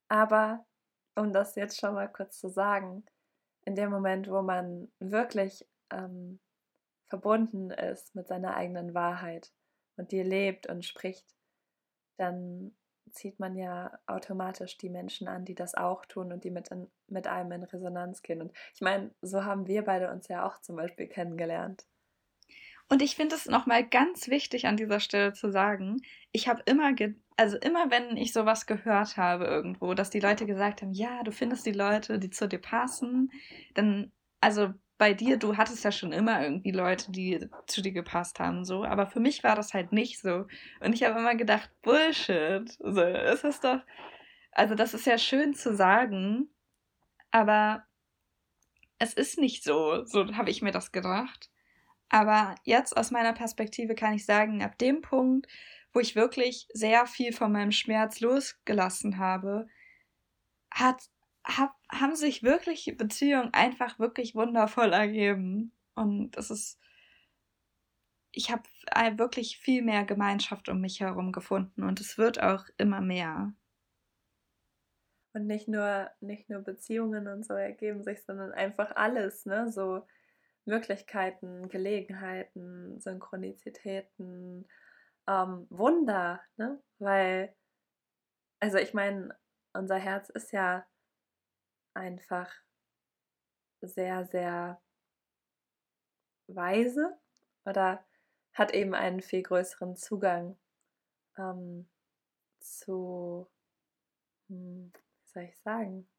[0.07, 0.65] Aber
[1.15, 3.05] um das jetzt schon mal kurz zu sagen,
[3.65, 6.39] in dem Moment, wo man wirklich ähm,
[7.07, 9.51] verbunden ist mit seiner eigenen Wahrheit
[9.97, 11.35] und die lebt und spricht,
[12.17, 12.75] dann
[13.11, 16.89] zieht man ja automatisch die Menschen an, die das auch tun und die mit, in,
[17.07, 18.41] mit einem in Resonanz gehen.
[18.41, 21.85] Und ich meine, so haben wir beide uns ja auch zum Beispiel kennengelernt.
[22.89, 25.97] Und ich finde es nochmal ganz wichtig an dieser Stelle zu sagen,
[26.31, 26.91] ich habe immer,
[27.37, 31.31] also immer wenn ich sowas gehört habe irgendwo, dass die Leute gesagt haben, ja, du
[31.31, 33.31] findest die Leute, die zu dir passen,
[33.75, 34.11] dann,
[34.41, 38.65] also bei dir, du hattest ja schon immer irgendwie Leute, die zu dir gepasst haben,
[38.65, 40.47] so, aber für mich war das halt nicht so.
[40.81, 42.69] Und ich habe immer gedacht, Bullshit.
[42.79, 43.79] So, es ist doch,
[44.51, 46.49] also das ist ja schön zu sagen,
[47.31, 47.85] aber
[48.97, 51.49] es ist nicht so, so habe ich mir das gedacht.
[52.09, 55.47] Aber jetzt aus meiner Perspektive kann ich sagen, ab dem Punkt,
[55.93, 59.67] wo ich wirklich sehr viel von meinem Schmerz losgelassen habe,
[60.71, 61.09] hat,
[61.45, 65.71] hab, haben sich wirklich Beziehungen einfach wirklich wundervoll ergeben.
[65.95, 66.79] Und es ist,
[68.31, 68.63] ich habe
[69.17, 73.53] wirklich viel mehr Gemeinschaft um mich herum gefunden und es wird auch immer mehr.
[75.33, 79.71] Und nicht nur, nicht nur Beziehungen und so ergeben sich, sondern einfach alles, ne?
[79.71, 80.05] So
[80.65, 84.67] Möglichkeiten, Gelegenheiten, Synchronizitäten,
[85.27, 86.81] ähm, Wunder, ne?
[86.99, 87.55] Weil,
[88.59, 89.37] also ich meine,
[89.73, 90.85] unser Herz ist ja
[91.93, 92.51] einfach
[93.81, 94.81] sehr, sehr
[96.47, 97.17] weise
[97.65, 98.05] oder
[98.53, 100.57] hat eben einen viel größeren Zugang
[101.37, 101.89] ähm,
[102.59, 103.49] zu,
[104.47, 106.09] hm, wie soll ich sagen,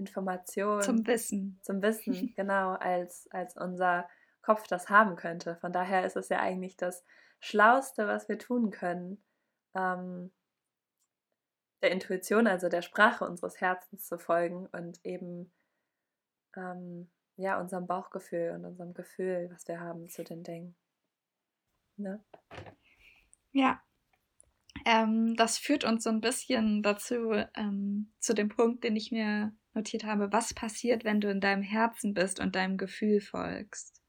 [0.00, 0.82] Information.
[0.82, 1.60] Zum Wissen.
[1.62, 4.08] Zum Wissen, genau, als, als unser
[4.42, 5.56] Kopf das haben könnte.
[5.56, 7.04] Von daher ist es ja eigentlich das
[7.40, 9.22] Schlauste, was wir tun können,
[9.74, 10.32] ähm,
[11.82, 15.52] der Intuition, also der Sprache unseres Herzens zu folgen und eben
[16.56, 20.76] ähm, ja, unserem Bauchgefühl und unserem Gefühl, was wir haben zu den Dingen.
[21.96, 22.22] Ne?
[23.52, 23.82] Ja,
[24.90, 29.52] ähm, das führt uns so ein bisschen dazu, ähm, zu dem Punkt, den ich mir
[29.72, 34.02] notiert habe, was passiert, wenn du in deinem Herzen bist und deinem Gefühl folgst.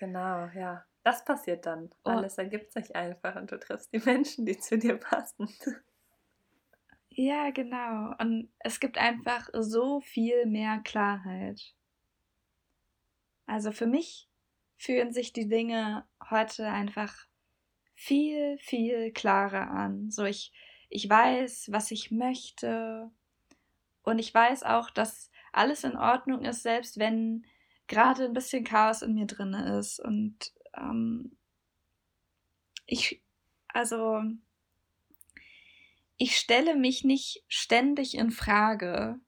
[0.00, 0.84] Genau, ja.
[1.04, 1.90] Das passiert dann.
[2.04, 2.10] Oh.
[2.10, 5.48] Alles ergibt sich einfach und du triffst die Menschen, die zu dir passen.
[7.12, 8.14] Ja, genau.
[8.18, 11.74] Und es gibt einfach so viel mehr Klarheit.
[13.46, 14.30] Also für mich
[14.78, 17.26] fühlen sich die Dinge heute einfach
[18.00, 20.10] viel, viel klarer an.
[20.10, 20.52] So ich,
[20.88, 23.10] ich weiß, was ich möchte,
[24.02, 27.44] und ich weiß auch, dass alles in Ordnung ist, selbst wenn
[27.88, 30.00] gerade ein bisschen Chaos in mir drin ist.
[30.00, 31.36] Und ähm,
[32.86, 33.20] ich,
[33.68, 34.22] also,
[36.16, 39.20] ich stelle mich nicht ständig in Frage.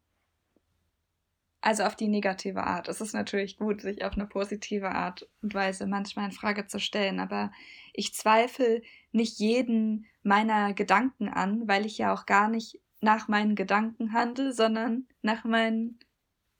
[1.62, 2.88] Also auf die negative Art.
[2.88, 6.80] Es ist natürlich gut, sich auf eine positive Art und Weise manchmal in Frage zu
[6.80, 7.52] stellen, aber
[7.92, 8.82] ich zweifle
[9.12, 14.52] nicht jeden meiner Gedanken an, weil ich ja auch gar nicht nach meinen Gedanken handle,
[14.52, 16.00] sondern nach, mein,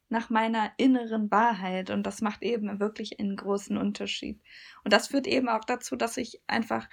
[0.09, 1.91] nach meiner inneren Wahrheit.
[1.91, 4.41] Und das macht eben wirklich einen großen Unterschied.
[4.85, 6.89] Und das führt eben auch dazu, dass ich einfach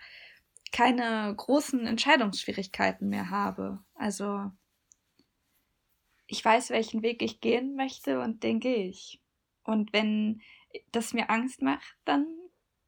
[0.72, 3.84] keine großen Entscheidungsschwierigkeiten mehr habe.
[3.94, 4.52] Also
[6.30, 9.20] ich weiß, welchen Weg ich gehen möchte und den gehe ich.
[9.64, 10.42] Und wenn
[10.92, 12.28] das mir Angst macht, dann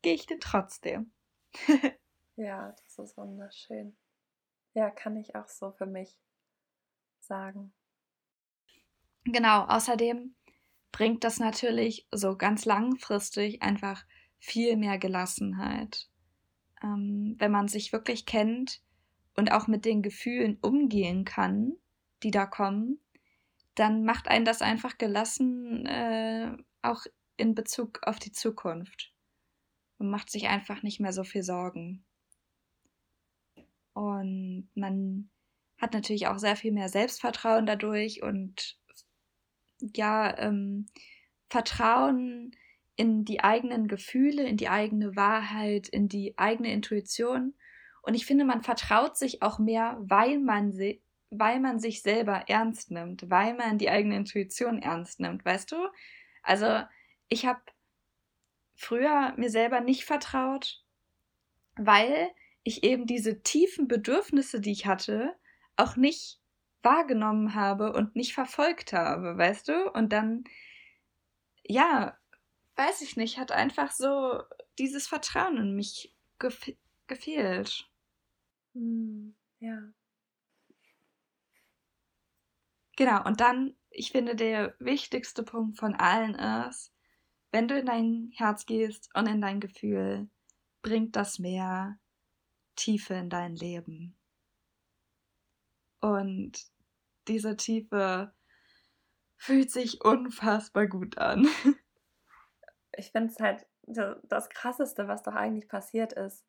[0.03, 1.11] gehe ich den trotzdem.
[2.35, 3.97] ja, das ist wunderschön.
[4.73, 6.15] Ja, kann ich auch so für mich
[7.19, 7.73] sagen.
[9.25, 10.35] Genau, außerdem
[10.91, 14.05] bringt das natürlich so ganz langfristig einfach
[14.37, 16.09] viel mehr Gelassenheit.
[16.83, 18.83] Ähm, wenn man sich wirklich kennt
[19.35, 21.73] und auch mit den Gefühlen umgehen kann,
[22.21, 22.99] die da kommen,
[23.75, 26.51] dann macht einen das einfach gelassen, äh,
[26.81, 27.05] auch
[27.37, 29.13] in Bezug auf die Zukunft.
[29.97, 32.03] Man macht sich einfach nicht mehr so viel Sorgen.
[33.93, 35.29] Und man
[35.77, 38.77] hat natürlich auch sehr viel mehr Selbstvertrauen dadurch und
[39.79, 40.85] ja, ähm,
[41.49, 42.55] Vertrauen
[42.95, 47.55] in die eigenen Gefühle, in die eigene Wahrheit, in die eigene Intuition.
[48.03, 50.73] Und ich finde, man vertraut sich auch mehr, weil man,
[51.31, 55.87] weil man sich selber ernst nimmt, weil man die eigene Intuition ernst nimmt, weißt du?
[56.43, 56.83] Also
[57.29, 57.61] ich habe
[58.75, 60.83] früher mir selber nicht vertraut,
[61.77, 62.29] weil
[62.63, 65.35] ich eben diese tiefen Bedürfnisse, die ich hatte,
[65.77, 66.39] auch nicht
[66.83, 69.89] wahrgenommen habe und nicht verfolgt habe, weißt du?
[69.91, 70.43] Und dann,
[71.63, 72.17] ja,
[72.75, 74.41] weiß ich nicht, hat einfach so
[74.77, 76.71] dieses Vertrauen in mich gef
[77.07, 77.89] gefehlt.
[78.73, 79.93] Hm, ja.
[82.97, 86.93] Genau, und dann, ich finde, der wichtigste Punkt von allen ist,
[87.51, 90.29] wenn du in dein Herz gehst und in dein Gefühl,
[90.81, 91.97] bringt das mehr
[92.75, 94.15] Tiefe in dein Leben.
[95.99, 96.53] Und
[97.27, 98.33] diese Tiefe
[99.37, 101.47] fühlt sich unfassbar gut an.
[102.97, 103.65] Ich finde es halt
[104.23, 106.45] das Krasseste, was doch eigentlich passiert ist,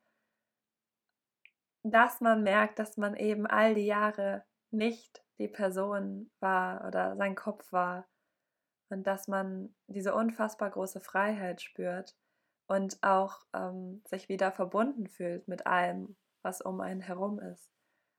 [1.84, 7.34] dass man merkt, dass man eben all die Jahre nicht die Person war oder sein
[7.34, 8.06] Kopf war
[8.88, 12.16] und dass man diese unfassbar große Freiheit spürt
[12.66, 17.70] und auch ähm, sich wieder verbunden fühlt mit allem, was um einen herum ist.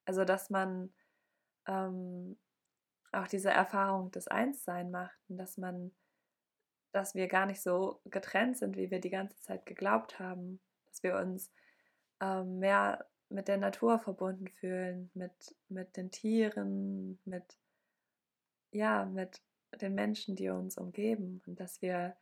[0.06, 0.94] Also dass man
[1.68, 2.38] ähm,
[3.12, 5.92] auch diese Erfahrung des Einssein macht und dass man,
[6.92, 11.04] dass wir gar nicht so getrennt sind, wie wir die ganze Zeit geglaubt haben, dass
[11.04, 11.52] wir uns
[12.20, 17.58] ähm, mehr mit der Natur verbunden fühlen, mit, mit den Tieren, mit,
[18.72, 19.42] ja, mit
[19.82, 22.16] den Menschen, die uns umgeben und dass wir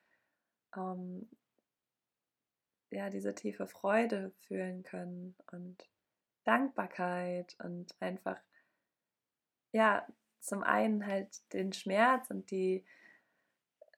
[0.75, 1.29] ähm,
[2.91, 5.85] ja, diese tiefe Freude fühlen können und
[6.45, 8.39] Dankbarkeit und einfach,
[9.73, 10.07] ja,
[10.39, 12.85] zum einen halt den Schmerz und die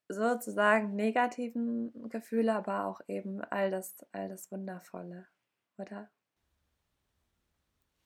[0.09, 5.27] sozusagen negativen Gefühle, aber auch eben all das, all das Wundervolle,
[5.77, 6.09] oder?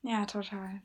[0.07, 0.81] Ja, total.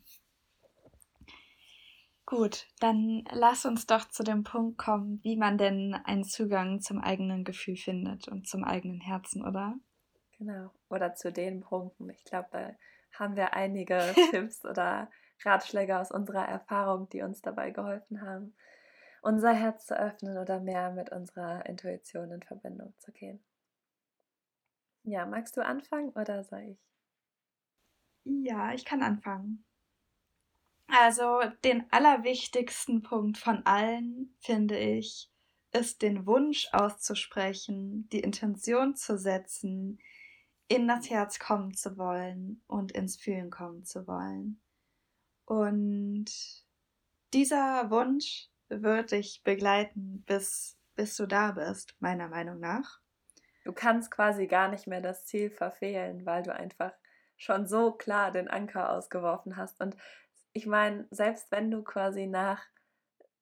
[2.26, 6.98] Gut, dann lass uns doch zu dem Punkt kommen, wie man denn einen Zugang zum
[6.98, 9.76] eigenen Gefühl findet und zum eigenen Herzen, oder?
[10.38, 12.10] Genau, oder zu den Punkten.
[12.10, 12.74] Ich glaube, da
[13.16, 14.00] haben wir einige
[14.30, 15.08] Tipps oder
[15.44, 18.56] Ratschläge aus unserer Erfahrung, die uns dabei geholfen haben,
[19.22, 23.44] unser Herz zu öffnen oder mehr mit unserer Intuition in Verbindung zu gehen.
[25.04, 26.91] Ja, magst du anfangen oder soll ich?
[28.24, 29.64] Ja, ich kann anfangen.
[30.86, 35.30] Also den allerwichtigsten Punkt von allen, finde ich,
[35.72, 39.98] ist den Wunsch auszusprechen, die Intention zu setzen,
[40.68, 44.60] in das Herz kommen zu wollen und ins Fühlen kommen zu wollen.
[45.44, 46.30] Und
[47.32, 53.00] dieser Wunsch wird dich begleiten, bis, bis du da bist, meiner Meinung nach.
[53.64, 56.92] Du kannst quasi gar nicht mehr das Ziel verfehlen, weil du einfach
[57.42, 59.80] schon so klar den Anker ausgeworfen hast.
[59.80, 59.96] Und
[60.52, 62.62] ich meine, selbst wenn du quasi nach,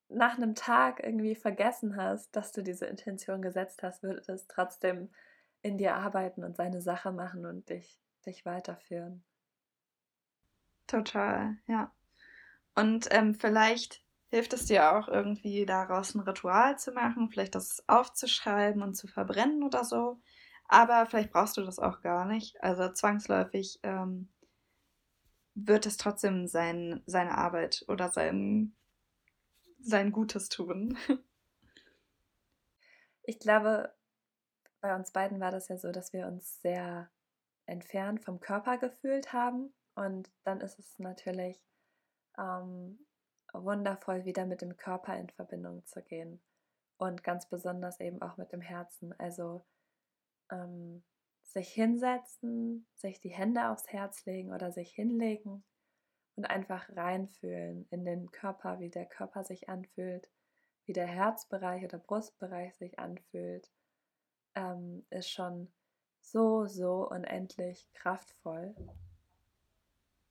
[0.08, 5.10] nach einem Tag irgendwie vergessen hast, dass du diese Intention gesetzt hast, wird es trotzdem
[5.60, 9.22] in dir arbeiten und seine Sache machen und dich, dich weiterführen.
[10.86, 11.92] Total, ja.
[12.74, 17.84] Und ähm, vielleicht hilft es dir auch irgendwie daraus ein Ritual zu machen, vielleicht das
[17.86, 20.20] aufzuschreiben und zu verbrennen oder so.
[20.72, 22.62] Aber vielleicht brauchst du das auch gar nicht.
[22.62, 24.28] Also zwangsläufig ähm,
[25.56, 28.76] wird es trotzdem sein, seine Arbeit oder sein,
[29.80, 30.96] sein Gutes tun.
[33.22, 33.94] Ich glaube,
[34.80, 37.10] bei uns beiden war das ja so, dass wir uns sehr
[37.66, 41.62] entfernt vom Körper gefühlt haben und dann ist es natürlich
[42.36, 42.98] ähm,
[43.52, 46.42] wundervoll, wieder mit dem Körper in Verbindung zu gehen.
[46.96, 49.14] Und ganz besonders eben auch mit dem Herzen.
[49.20, 49.64] Also
[50.50, 51.02] ähm,
[51.42, 55.64] sich hinsetzen, sich die Hände aufs Herz legen oder sich hinlegen
[56.36, 60.30] und einfach reinfühlen in den Körper, wie der Körper sich anfühlt,
[60.86, 63.70] wie der Herzbereich oder Brustbereich sich anfühlt,
[64.54, 65.70] ähm, ist schon
[66.20, 68.74] so, so unendlich kraftvoll.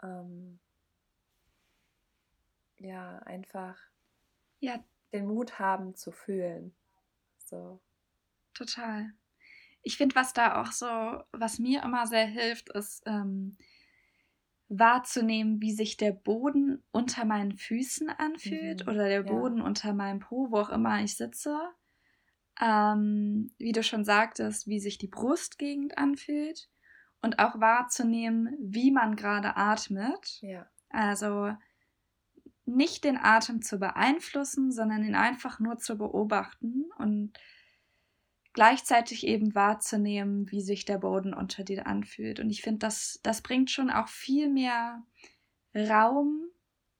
[0.01, 0.59] Ähm,
[2.77, 3.77] ja, einfach
[4.59, 4.83] ja.
[5.11, 6.73] den Mut haben zu fühlen.
[7.37, 7.79] So.
[8.53, 9.11] Total.
[9.81, 10.87] Ich finde, was da auch so,
[11.31, 13.57] was mir immer sehr hilft, ist ähm,
[14.69, 19.63] wahrzunehmen, wie sich der Boden unter meinen Füßen anfühlt mhm, oder der Boden ja.
[19.63, 21.57] unter meinem Po, wo auch immer ich sitze.
[22.61, 26.69] Ähm, wie du schon sagtest, wie sich die Brustgegend anfühlt
[27.21, 30.39] und auch wahrzunehmen, wie man gerade atmet.
[30.41, 30.67] Ja.
[30.89, 31.53] Also
[32.65, 37.33] nicht den Atem zu beeinflussen, sondern ihn einfach nur zu beobachten und
[38.53, 42.39] gleichzeitig eben wahrzunehmen, wie sich der Boden unter dir anfühlt.
[42.39, 45.03] Und ich finde, das, das bringt schon auch viel mehr
[45.75, 46.45] Raum,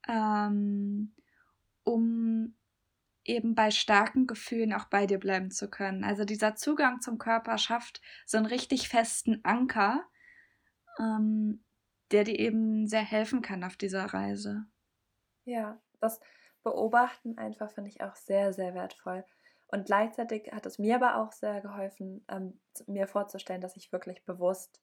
[0.07, 1.13] ähm,
[1.83, 2.55] um
[3.25, 6.03] eben bei starken Gefühlen auch bei dir bleiben zu können.
[6.03, 10.03] Also dieser Zugang zum Körper schafft so einen richtig festen Anker,
[10.99, 11.63] ähm,
[12.11, 14.65] der dir eben sehr helfen kann auf dieser Reise.
[15.45, 16.19] Ja, das
[16.63, 19.23] Beobachten einfach finde ich auch sehr, sehr wertvoll.
[19.71, 24.25] Und gleichzeitig hat es mir aber auch sehr geholfen, ähm, mir vorzustellen, dass ich wirklich
[24.25, 24.81] bewusst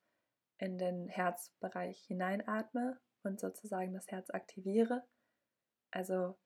[0.58, 5.04] in den Herzbereich hineinatme und sozusagen das Herz aktiviere.
[5.90, 6.38] Also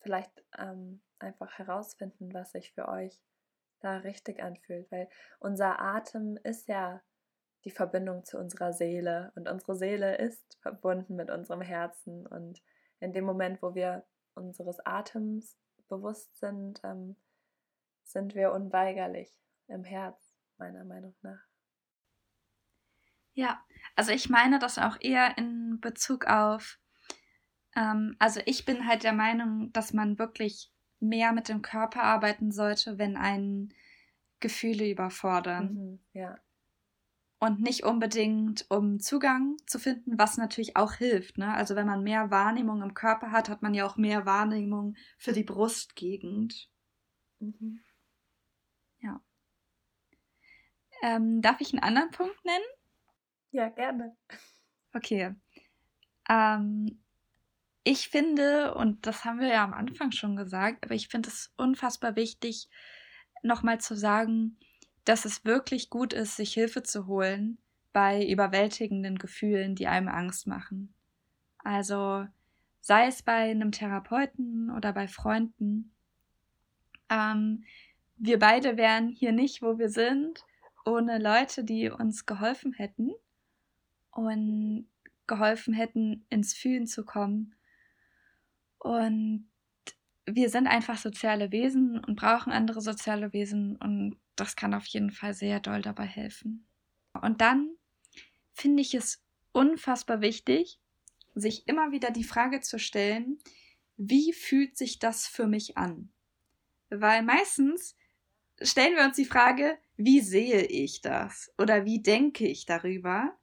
[0.00, 3.20] vielleicht ähm, einfach herausfinden, was sich für euch
[3.80, 5.08] da richtig anfühlt, weil
[5.38, 7.02] unser Atem ist ja
[7.64, 12.62] die Verbindung zu unserer Seele und unsere Seele ist verbunden mit unserem Herzen und
[13.00, 14.04] in dem Moment, wo wir
[14.34, 15.58] unseres Atems
[15.88, 17.16] bewusst sind, ähm,
[18.04, 19.30] sind wir unweigerlich
[19.68, 21.40] im Herz, meiner Meinung nach.
[23.34, 23.64] Ja,
[23.96, 26.78] also ich meine das auch eher in Bezug auf,
[27.74, 30.70] ähm, also ich bin halt der Meinung, dass man wirklich
[31.00, 33.72] mehr mit dem Körper arbeiten sollte, wenn einen
[34.40, 35.74] Gefühle überfordern.
[35.74, 36.38] Mhm, ja
[37.42, 41.38] und nicht unbedingt, um Zugang zu finden, was natürlich auch hilft.
[41.38, 41.52] Ne?
[41.52, 45.32] Also wenn man mehr Wahrnehmung im Körper hat, hat man ja auch mehr Wahrnehmung für
[45.32, 46.70] die Brustgegend.
[47.40, 47.80] Mhm.
[49.00, 49.20] Ja.
[51.02, 52.64] Ähm, darf ich einen anderen Punkt nennen?
[53.50, 54.16] Ja, gerne.
[54.94, 55.34] Okay.
[56.28, 57.02] Ähm,
[57.82, 61.52] ich finde, und das haben wir ja am Anfang schon gesagt, aber ich finde es
[61.56, 62.68] unfassbar wichtig,
[63.42, 64.58] nochmal zu sagen,
[65.04, 67.58] dass es wirklich gut ist, sich Hilfe zu holen
[67.92, 70.94] bei überwältigenden Gefühlen, die einem Angst machen.
[71.58, 72.26] Also
[72.80, 75.92] sei es bei einem Therapeuten oder bei Freunden.
[77.08, 77.64] Ähm,
[78.16, 80.44] wir beide wären hier nicht, wo wir sind,
[80.84, 83.12] ohne Leute, die uns geholfen hätten
[84.10, 84.88] und
[85.26, 87.54] geholfen hätten, ins Fühlen zu kommen.
[88.78, 89.48] Und
[90.26, 95.10] wir sind einfach soziale Wesen und brauchen andere soziale Wesen und das kann auf jeden
[95.10, 96.66] Fall sehr doll dabei helfen.
[97.20, 97.70] Und dann
[98.52, 99.22] finde ich es
[99.52, 100.80] unfassbar wichtig,
[101.34, 103.38] sich immer wieder die Frage zu stellen,
[103.96, 106.12] wie fühlt sich das für mich an?
[106.90, 107.96] Weil meistens
[108.60, 113.36] stellen wir uns die Frage, wie sehe ich das oder wie denke ich darüber?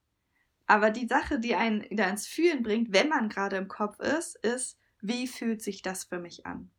[0.68, 4.36] Aber die Sache, die einen wieder ins Fühlen bringt, wenn man gerade im Kopf ist,
[4.38, 6.70] ist, wie fühlt sich das für mich an?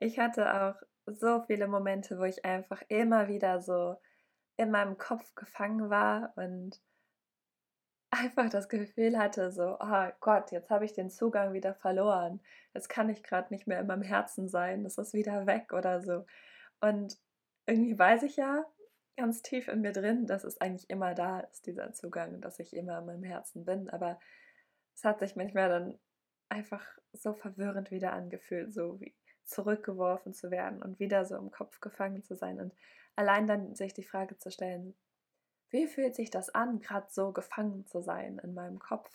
[0.00, 0.76] Ich hatte auch
[1.12, 3.96] so viele Momente, wo ich einfach immer wieder so
[4.56, 6.80] in meinem Kopf gefangen war und
[8.10, 12.40] einfach das Gefühl hatte, so, oh Gott, jetzt habe ich den Zugang wieder verloren.
[12.74, 16.00] Jetzt kann ich gerade nicht mehr in meinem Herzen sein, das ist wieder weg oder
[16.00, 16.24] so.
[16.80, 17.18] Und
[17.66, 18.64] irgendwie weiß ich ja
[19.16, 22.74] ganz tief in mir drin, dass es eigentlich immer da ist, dieser Zugang, dass ich
[22.74, 23.90] immer in meinem Herzen bin.
[23.90, 24.18] Aber
[24.94, 25.98] es hat sich manchmal dann
[26.48, 29.14] einfach so verwirrend wieder angefühlt, so wie
[29.48, 32.60] zurückgeworfen zu werden und wieder so im Kopf gefangen zu sein.
[32.60, 32.72] Und
[33.16, 34.94] allein dann sich die Frage zu stellen,
[35.70, 39.10] wie fühlt sich das an, gerade so gefangen zu sein in meinem Kopf,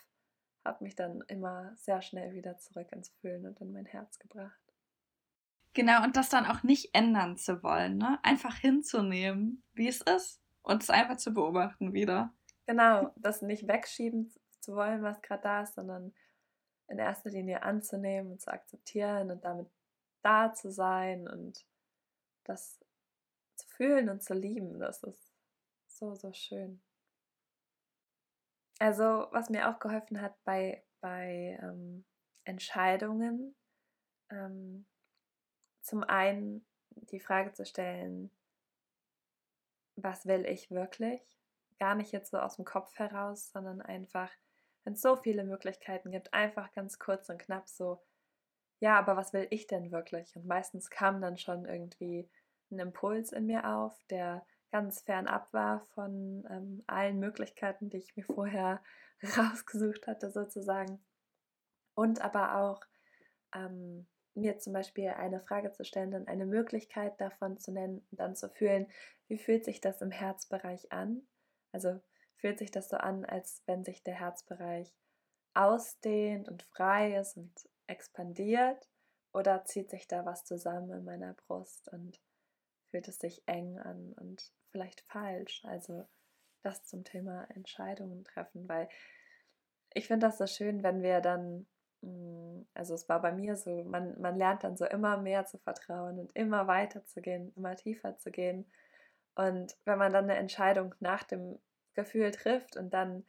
[0.64, 4.60] hat mich dann immer sehr schnell wieder zurück ins Fühlen und in mein Herz gebracht.
[5.74, 8.18] Genau, und das dann auch nicht ändern zu wollen, ne?
[8.22, 12.32] Einfach hinzunehmen, wie es ist und es einfach zu beobachten wieder.
[12.66, 16.14] Genau, das nicht wegschieben zu wollen, was gerade da ist, sondern
[16.88, 19.68] in erster Linie anzunehmen und zu akzeptieren und damit
[20.24, 21.64] da zu sein und
[22.44, 22.80] das
[23.56, 24.78] zu fühlen und zu lieben.
[24.80, 25.32] Das ist
[25.86, 26.82] so, so schön.
[28.78, 32.04] Also, was mir auch geholfen hat bei, bei ähm,
[32.44, 33.54] Entscheidungen,
[34.30, 34.86] ähm,
[35.82, 38.30] zum einen die Frage zu stellen,
[39.96, 41.22] was will ich wirklich?
[41.78, 44.30] Gar nicht jetzt so aus dem Kopf heraus, sondern einfach
[44.84, 48.02] wenn es so viele Möglichkeiten gibt, einfach ganz kurz und knapp so,
[48.84, 50.36] ja, aber was will ich denn wirklich?
[50.36, 52.28] Und meistens kam dann schon irgendwie
[52.70, 58.14] ein Impuls in mir auf, der ganz fernab war von ähm, allen Möglichkeiten, die ich
[58.14, 58.82] mir vorher
[59.38, 61.02] rausgesucht hatte, sozusagen.
[61.94, 62.82] Und aber auch
[63.54, 68.20] ähm, mir zum Beispiel eine Frage zu stellen, dann eine Möglichkeit davon zu nennen und
[68.20, 68.86] dann zu fühlen,
[69.28, 71.26] wie fühlt sich das im Herzbereich an?
[71.72, 72.02] Also
[72.36, 74.94] fühlt sich das so an, als wenn sich der Herzbereich
[75.54, 77.50] ausdehnt und frei ist und
[77.86, 78.88] expandiert
[79.32, 82.20] oder zieht sich da was zusammen in meiner Brust und
[82.90, 85.64] fühlt es sich eng an und vielleicht falsch?
[85.64, 86.06] Also
[86.62, 88.88] das zum Thema Entscheidungen treffen, weil
[89.92, 91.66] ich finde das so schön, wenn wir dann
[92.04, 95.58] hm, also es war bei mir so, man, man lernt dann so immer mehr zu
[95.58, 98.66] vertrauen und immer weiter zu gehen, immer tiefer zu gehen.
[99.34, 101.58] Und wenn man dann eine Entscheidung nach dem
[101.94, 103.24] Gefühl trifft und dann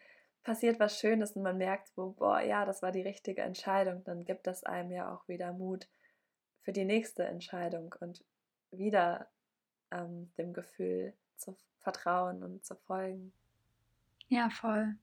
[0.45, 4.23] passiert was Schönes und man merkt, so, boah, ja, das war die richtige Entscheidung, dann
[4.23, 5.87] gibt das einem ja auch wieder Mut
[6.61, 8.23] für die nächste Entscheidung und
[8.71, 9.27] wieder
[9.91, 13.33] ähm, dem Gefühl zu vertrauen und zu folgen.
[14.27, 14.95] Ja, voll.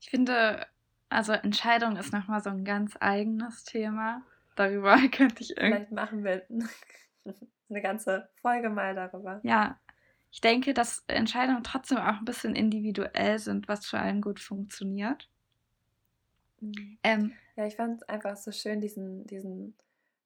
[0.00, 0.66] Ich finde,
[1.08, 4.22] also Entscheidung ist nochmal so ein ganz eigenes Thema.
[4.56, 5.76] Darüber könnte ich irgendwie.
[5.76, 6.42] Vielleicht machen wir
[7.70, 9.40] eine ganze Folge mal darüber.
[9.42, 9.78] Ja.
[10.34, 15.30] Ich denke, dass Entscheidungen trotzdem auch ein bisschen individuell sind, was für einen gut funktioniert.
[16.58, 16.98] Mhm.
[17.04, 19.76] Ähm, ja, ich fand es einfach so schön, diesen, diesen,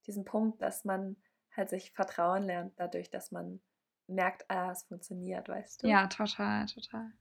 [0.07, 1.17] diesen Punkt, dass man
[1.55, 3.61] halt sich vertrauen lernt, dadurch, dass man
[4.07, 5.89] merkt, ah, es funktioniert, weißt du?
[5.89, 7.13] Ja, total, total.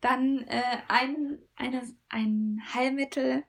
[0.00, 3.42] Dann äh, ein, eine, ein Heilmittel,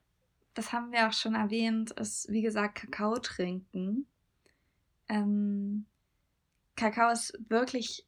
[0.56, 4.08] das haben wir auch schon erwähnt, ist wie gesagt Kakao trinken.
[5.08, 5.86] Ähm,
[6.78, 8.08] Kakao ist wirklich,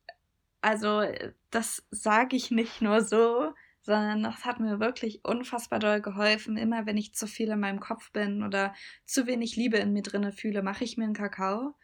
[0.62, 1.04] also
[1.50, 6.58] das sage ich nicht nur so, sondern das hat mir wirklich unfassbar doll geholfen.
[6.58, 8.74] Immer wenn ich zu viel in meinem Kopf bin oder
[9.06, 11.76] zu wenig Liebe in mir drinne fühle, mache ich mir einen Kakao.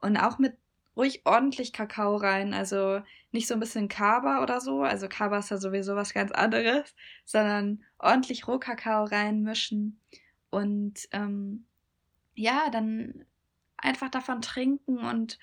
[0.00, 0.56] Und auch mit
[0.96, 2.54] ruhig ordentlich Kakao rein.
[2.54, 3.00] Also
[3.30, 4.82] nicht so ein bisschen Kaba oder so.
[4.82, 10.00] Also Kaba ist ja sowieso was ganz anderes, sondern ordentlich Rohkakao reinmischen.
[10.50, 11.66] Und ähm,
[12.34, 13.26] ja, dann
[13.76, 15.38] einfach davon trinken und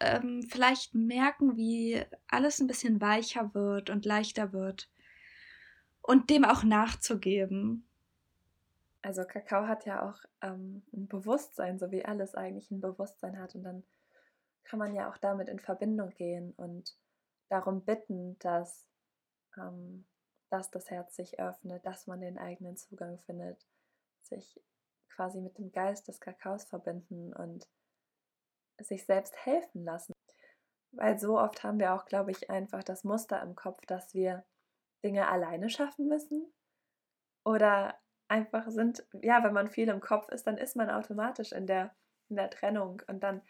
[0.00, 4.90] ähm, vielleicht merken, wie alles ein bisschen weicher wird und leichter wird.
[6.02, 7.86] Und dem auch nachzugeben.
[9.02, 13.54] Also Kakao hat ja auch ähm, ein Bewusstsein, so wie alles eigentlich ein Bewusstsein hat.
[13.54, 13.84] Und dann
[14.64, 16.96] kann man ja auch damit in Verbindung gehen und
[17.48, 18.88] darum bitten, dass,
[19.56, 20.04] ähm,
[20.50, 23.64] dass das Herz sich öffnet, dass man den eigenen Zugang findet,
[24.22, 24.60] sich
[25.08, 27.66] quasi mit dem Geist des Kakaos verbinden und
[28.80, 30.12] sich selbst helfen lassen.
[30.92, 34.44] Weil so oft haben wir auch, glaube ich, einfach das Muster im Kopf, dass wir
[35.04, 36.52] Dinge alleine schaffen müssen
[37.44, 37.98] oder
[38.28, 41.94] einfach sind, ja, wenn man viel im Kopf ist, dann ist man automatisch in der,
[42.28, 43.42] in der Trennung und dann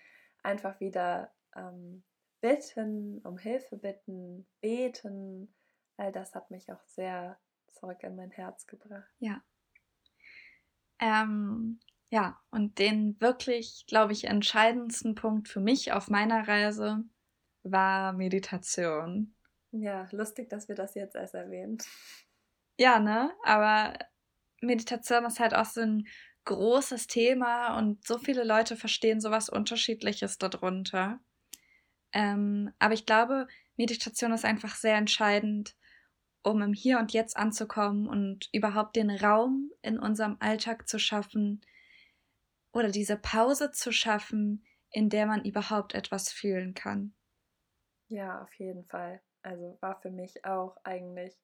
[0.42, 2.04] einfach wieder ähm,
[2.40, 5.54] bitten, um Hilfe bitten, beten.
[5.96, 7.38] All das hat mich auch sehr
[7.72, 9.10] zurück in mein Herz gebracht.
[9.18, 9.42] Ja.
[10.98, 11.80] Ähm,
[12.16, 17.04] ja, und den wirklich, glaube ich, entscheidendsten Punkt für mich auf meiner Reise
[17.62, 19.34] war Meditation.
[19.70, 21.76] Ja, lustig, dass wir das jetzt erst erwähnen.
[22.78, 23.32] Ja, ne?
[23.44, 23.98] Aber
[24.62, 26.08] Meditation ist halt auch so ein
[26.46, 31.20] großes Thema und so viele Leute verstehen sowas Unterschiedliches darunter.
[32.14, 33.46] Ähm, aber ich glaube,
[33.76, 35.76] Meditation ist einfach sehr entscheidend,
[36.42, 41.60] um im Hier und Jetzt anzukommen und überhaupt den Raum in unserem Alltag zu schaffen
[42.76, 47.14] oder diese Pause zu schaffen, in der man überhaupt etwas fühlen kann.
[48.08, 49.22] Ja, auf jeden Fall.
[49.40, 51.34] Also war für mich auch eigentlich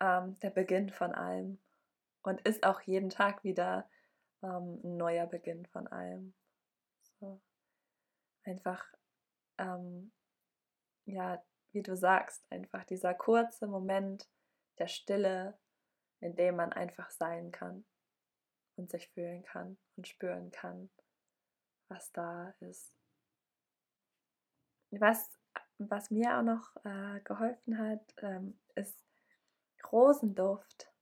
[0.00, 1.58] ähm, der Beginn von allem
[2.22, 3.90] und ist auch jeden Tag wieder
[4.44, 6.34] ähm, ein neuer Beginn von allem.
[7.18, 7.40] So.
[8.44, 8.84] Einfach,
[9.58, 10.12] ähm,
[11.04, 11.42] ja,
[11.72, 14.28] wie du sagst, einfach dieser kurze Moment
[14.78, 15.58] der Stille,
[16.20, 17.84] in dem man einfach sein kann
[18.76, 20.90] und sich fühlen kann und spüren kann,
[21.88, 22.94] was da ist.
[24.90, 25.30] Was,
[25.78, 28.98] was mir auch noch äh, geholfen hat, ähm, ist
[29.92, 30.92] Rosenduft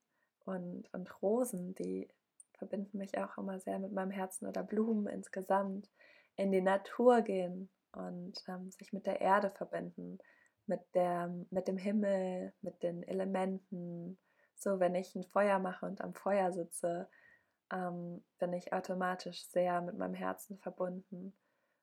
[0.45, 2.09] und, und Rosen, die
[2.59, 5.91] verbinden mich auch immer sehr mit meinem Herzen oder Blumen insgesamt.
[6.37, 10.19] In die Natur gehen und ähm, sich mit der Erde verbinden,
[10.67, 14.19] mit, der, mit dem Himmel, mit den Elementen.
[14.55, 17.09] So, wenn ich ein Feuer mache und am Feuer sitze,
[17.73, 21.33] ähm, bin ich automatisch sehr mit meinem Herzen verbunden.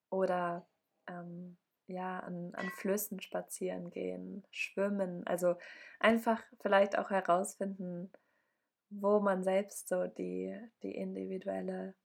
[0.10, 0.66] Oder
[1.08, 5.26] ähm, ja, an, an Flüssen spazieren gehen, schwimmen.
[5.26, 5.56] Also
[6.00, 8.12] einfach vielleicht auch herausfinden,
[8.92, 11.96] wo man selbst so die, die individuelle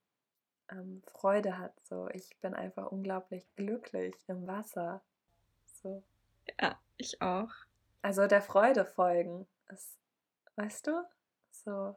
[0.71, 1.73] ähm, Freude hat.
[1.83, 5.01] So, ich bin einfach unglaublich glücklich im Wasser.
[5.65, 6.03] So.
[6.59, 7.51] Ja, ich auch.
[8.01, 9.97] Also der Freude folgen, ist,
[10.55, 11.03] weißt du,
[11.51, 11.95] so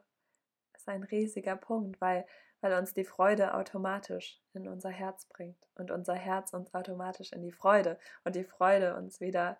[0.79, 2.25] ist ein riesiger Punkt, weil,
[2.61, 7.41] weil uns die Freude automatisch in unser Herz bringt und unser Herz uns automatisch in
[7.41, 9.57] die Freude und die Freude uns wieder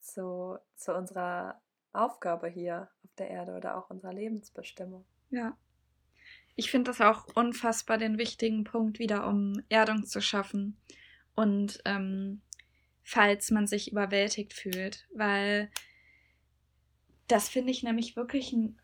[0.00, 1.60] zu, zu unserer
[1.92, 5.04] Aufgabe hier auf der Erde oder auch unserer Lebensbestimmung.
[5.30, 5.56] Ja.
[6.54, 10.76] Ich finde das auch unfassbar den wichtigen Punkt wieder, um Erdung zu schaffen.
[11.34, 12.42] Und ähm,
[13.02, 15.70] falls man sich überwältigt fühlt, weil
[17.26, 18.81] das finde ich nämlich wirklich einen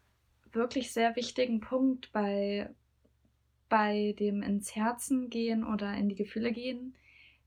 [0.55, 2.71] wirklich sehr wichtigen Punkt bei,
[3.69, 6.95] bei dem ins Herzen gehen oder in die Gefühle gehen.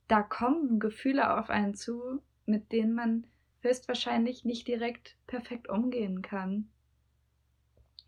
[0.07, 3.27] Da kommen Gefühle auf einen zu, mit denen man
[3.61, 6.69] höchstwahrscheinlich nicht direkt perfekt umgehen kann.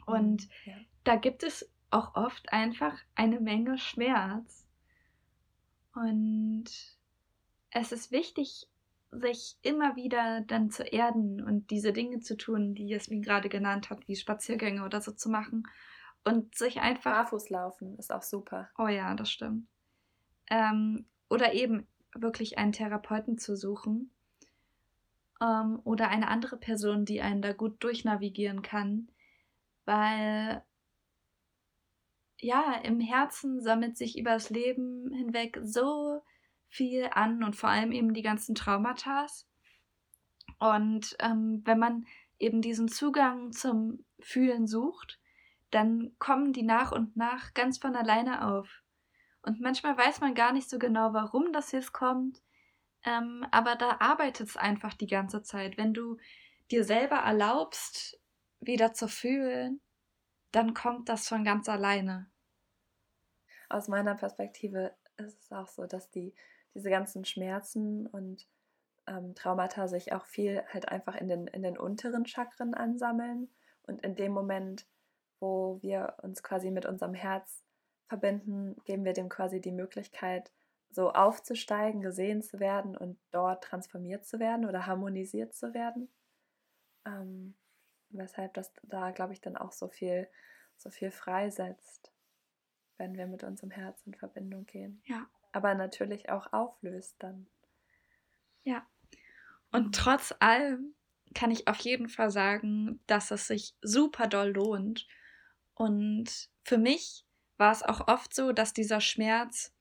[0.06, 0.76] Und mhm, ja.
[1.04, 4.66] da gibt es auch oft einfach eine Menge Schmerz.
[5.94, 6.66] Und
[7.70, 8.68] es ist wichtig,
[9.20, 13.90] sich immer wieder dann zu erden und diese Dinge zu tun, die Jasmin gerade genannt
[13.90, 15.64] hat, wie Spaziergänge oder so zu machen.
[16.26, 17.12] Und sich einfach.
[17.12, 18.70] Barfuß laufen ist auch super.
[18.78, 19.68] Oh ja, das stimmt.
[20.50, 24.14] Ähm, oder eben wirklich einen Therapeuten zu suchen,
[25.44, 29.10] ähm, oder eine andere Person, die einen da gut durchnavigieren kann,
[29.86, 30.64] weil
[32.40, 36.22] ja, im Herzen sammelt sich übers Leben hinweg so
[36.74, 39.28] viel an und vor allem eben die ganzen Traumata.
[40.58, 42.08] Und ähm, wenn man
[42.40, 45.20] eben diesen Zugang zum Fühlen sucht,
[45.70, 48.82] dann kommen die nach und nach ganz von alleine auf.
[49.44, 52.42] Und manchmal weiß man gar nicht so genau, warum das jetzt kommt.
[53.06, 55.78] Ähm, aber da arbeitet es einfach die ganze Zeit.
[55.78, 56.18] Wenn du
[56.72, 58.20] dir selber erlaubst,
[58.62, 59.80] wieder zu fühlen,
[60.52, 62.32] dann kommt das von ganz alleine.
[63.70, 66.34] Aus meiner Perspektive ist es auch so, dass die,
[66.74, 68.48] diese ganzen Schmerzen und
[69.08, 73.50] ähm, Traumata sich auch viel halt einfach in den, in den unteren Chakren ansammeln.
[73.84, 74.88] Und in dem Moment,
[75.40, 77.64] wo wir uns quasi mit unserem Herz
[78.08, 80.52] verbinden, geben wir dem quasi die Möglichkeit,
[80.90, 86.10] so aufzusteigen, gesehen zu werden und dort transformiert zu werden oder harmonisiert zu werden.
[87.06, 87.56] Ähm,
[88.10, 90.30] weshalb das da, glaube ich, dann auch so viel,
[90.78, 92.14] so viel freisetzt,
[92.98, 95.02] wenn wir mit unserem Herz in Verbindung gehen.
[95.06, 95.28] Ja.
[95.54, 97.48] Aber natürlich auch auflöst dann.
[98.64, 98.86] Ja.
[99.72, 100.94] Und trotz allem
[101.34, 105.08] kann ich auf jeden Fall sagen, dass es sich super doll lohnt.
[105.74, 107.26] Und für mich
[107.58, 109.74] war es auch oft so, dass dieser Schmerz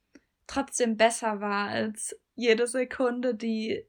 [0.46, 3.84] trotzdem besser war als jede Sekunde, die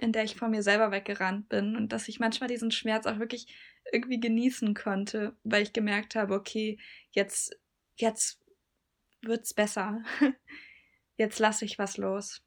[0.00, 3.18] in der ich von mir selber weggerannt bin und dass ich manchmal diesen Schmerz auch
[3.18, 3.46] wirklich
[3.92, 6.78] irgendwie genießen konnte, weil ich gemerkt habe, okay,
[7.12, 7.58] jetzt
[7.96, 8.40] jetzt
[9.22, 10.02] wird's besser.
[11.16, 12.42] Jetzt lasse ich was los.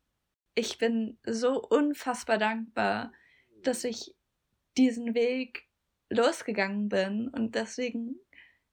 [0.55, 3.13] Ich bin so unfassbar dankbar,
[3.63, 4.15] dass ich
[4.77, 5.67] diesen Weg
[6.09, 8.19] losgegangen bin und deswegen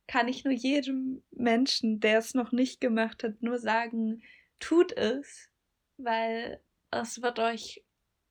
[0.06, 4.22] kann ich nur jedem Menschen, der es noch nicht gemacht hat, nur sagen,
[4.60, 5.50] tut es,
[5.96, 7.84] weil es wird euch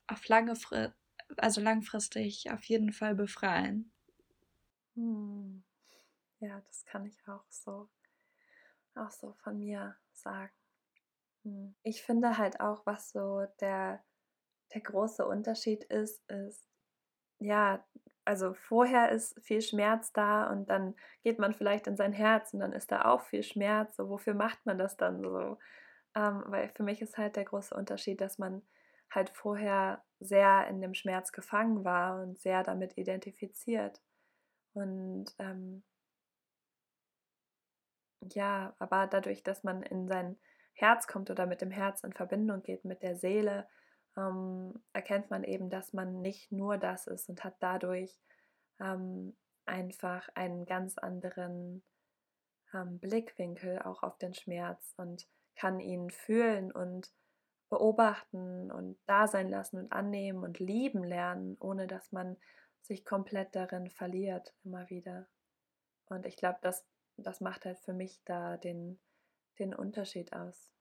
[0.06, 0.94] auf lange Frist,
[1.36, 3.92] also langfristig auf jeden Fall befreien.
[4.94, 5.62] Hm.
[6.40, 7.88] Ja, das kann ich auch so,
[8.94, 10.55] auch so von mir sagen.
[11.46, 11.74] Hm.
[11.84, 14.02] Ich finde halt auch, was so der,
[14.74, 16.68] der große Unterschied ist, ist,
[17.38, 17.84] ja,
[18.24, 22.60] also vorher ist viel Schmerz da und dann geht man vielleicht in sein Herz und
[22.60, 23.96] dann ist da auch viel Schmerz.
[23.96, 25.58] So, wofür macht man das dann so?
[26.16, 28.62] Ähm, weil für mich ist halt der große Unterschied, dass man
[29.10, 34.02] halt vorher sehr in dem Schmerz gefangen war und sehr damit identifiziert.
[34.74, 35.84] Und ähm,
[38.32, 40.36] ja, aber dadurch, dass man in sein
[40.76, 43.66] Herz kommt oder mit dem Herz in Verbindung geht, mit der Seele,
[44.16, 48.18] ähm, erkennt man eben, dass man nicht nur das ist und hat dadurch
[48.80, 51.82] ähm, einfach einen ganz anderen
[52.72, 57.10] ähm, Blickwinkel auch auf den Schmerz und kann ihn fühlen und
[57.68, 62.36] beobachten und da sein lassen und annehmen und lieben lernen, ohne dass man
[62.82, 65.26] sich komplett darin verliert, immer wieder.
[66.06, 69.00] Und ich glaube, das, das macht halt für mich da den,
[69.58, 70.72] den Unterschied aus.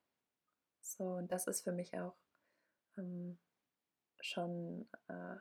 [0.81, 2.15] So, und das ist für mich auch
[2.97, 3.39] ähm,
[4.21, 5.35] schon äh,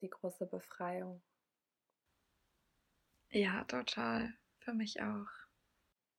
[0.00, 1.22] die große Befreiung.
[3.30, 4.32] Ja, total.
[4.58, 5.28] Für mich auch.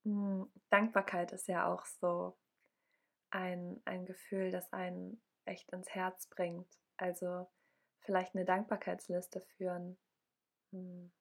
[0.03, 2.37] Hm, Dankbarkeit ist ja auch so
[3.29, 6.71] ein, ein Gefühl, das einen echt ins Herz bringt.
[6.97, 7.49] Also
[8.01, 9.97] vielleicht eine Dankbarkeitsliste führen
[10.71, 11.11] hm,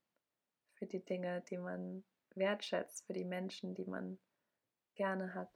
[0.74, 4.18] für die Dinge, die man wertschätzt, für die Menschen, die man
[4.97, 5.51] gerne hat.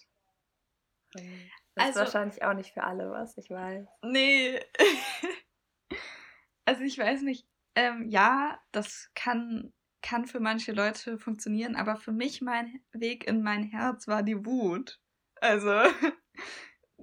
[1.17, 3.87] Ähm, das also, ist wahrscheinlich auch nicht für alle was, ich weiß.
[4.03, 4.61] Nee.
[6.65, 7.47] also ich weiß nicht.
[7.75, 9.73] Ähm, ja, das kann,
[10.03, 14.45] kann für manche Leute funktionieren, aber für mich mein Weg in mein Herz war die
[14.45, 15.01] Wut.
[15.37, 15.71] Also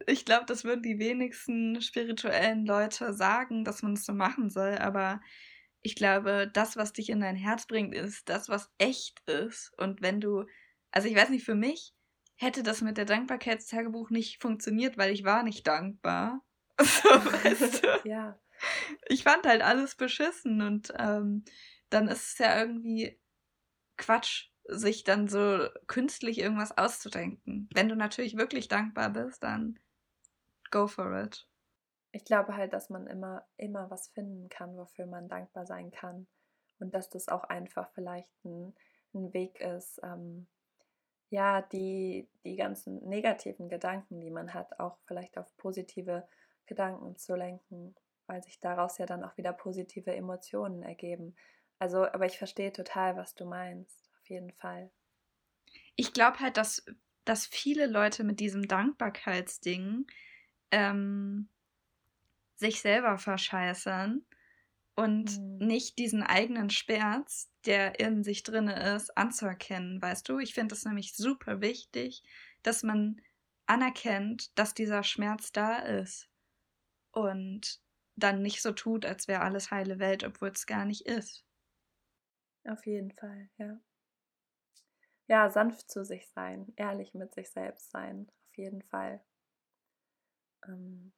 [0.05, 4.77] ich glaube, das würden die wenigsten spirituellen Leute sagen, dass man es so machen soll,
[4.77, 5.21] aber
[5.81, 9.73] ich glaube, das, was dich in dein Herz bringt, ist das, was echt ist.
[9.77, 10.45] Und wenn du,
[10.91, 11.93] also ich weiß nicht, für mich
[12.37, 16.41] hätte das mit der Dankbarkeitstagebuch nicht funktioniert, weil ich war nicht dankbar.
[16.79, 17.87] So, weißt du?
[18.07, 18.39] ja.
[19.07, 21.43] Ich fand halt alles beschissen und ähm,
[21.89, 23.19] dann ist es ja irgendwie
[23.97, 27.67] Quatsch, sich dann so künstlich irgendwas auszudenken.
[27.73, 29.79] Wenn du natürlich wirklich dankbar bist, dann
[30.69, 31.47] go for it.
[32.11, 36.27] Ich glaube halt, dass man immer, immer was finden kann, wofür man dankbar sein kann.
[36.79, 38.75] Und dass das auch einfach vielleicht ein,
[39.13, 40.47] ein Weg ist, ähm,
[41.29, 46.27] ja, die, die ganzen negativen Gedanken, die man hat, auch vielleicht auf positive
[46.65, 47.95] Gedanken zu lenken,
[48.27, 51.35] weil sich daraus ja dann auch wieder positive Emotionen ergeben.
[51.79, 54.89] Also, aber ich verstehe total, was du meinst, auf jeden Fall.
[55.95, 56.85] Ich glaube halt, dass,
[57.25, 60.07] dass viele Leute mit diesem Dankbarkeitsding
[60.71, 61.49] ähm,
[62.55, 64.25] sich selber verscheißern
[64.97, 65.57] und mhm.
[65.59, 70.39] nicht diesen eigenen Schmerz, der in sich drinne ist, anzuerkennen, weißt du?
[70.39, 72.23] Ich finde es nämlich super wichtig,
[72.63, 73.21] dass man
[73.67, 76.29] anerkennt, dass dieser Schmerz da ist
[77.11, 77.79] und
[78.15, 81.45] dann nicht so tut, als wäre alles heile Welt, obwohl es gar nicht ist.
[82.67, 83.79] Auf jeden Fall, ja.
[85.27, 89.23] Ja, sanft zu sich sein, ehrlich mit sich selbst sein, auf jeden Fall.
[90.65, 91.13] Ähm,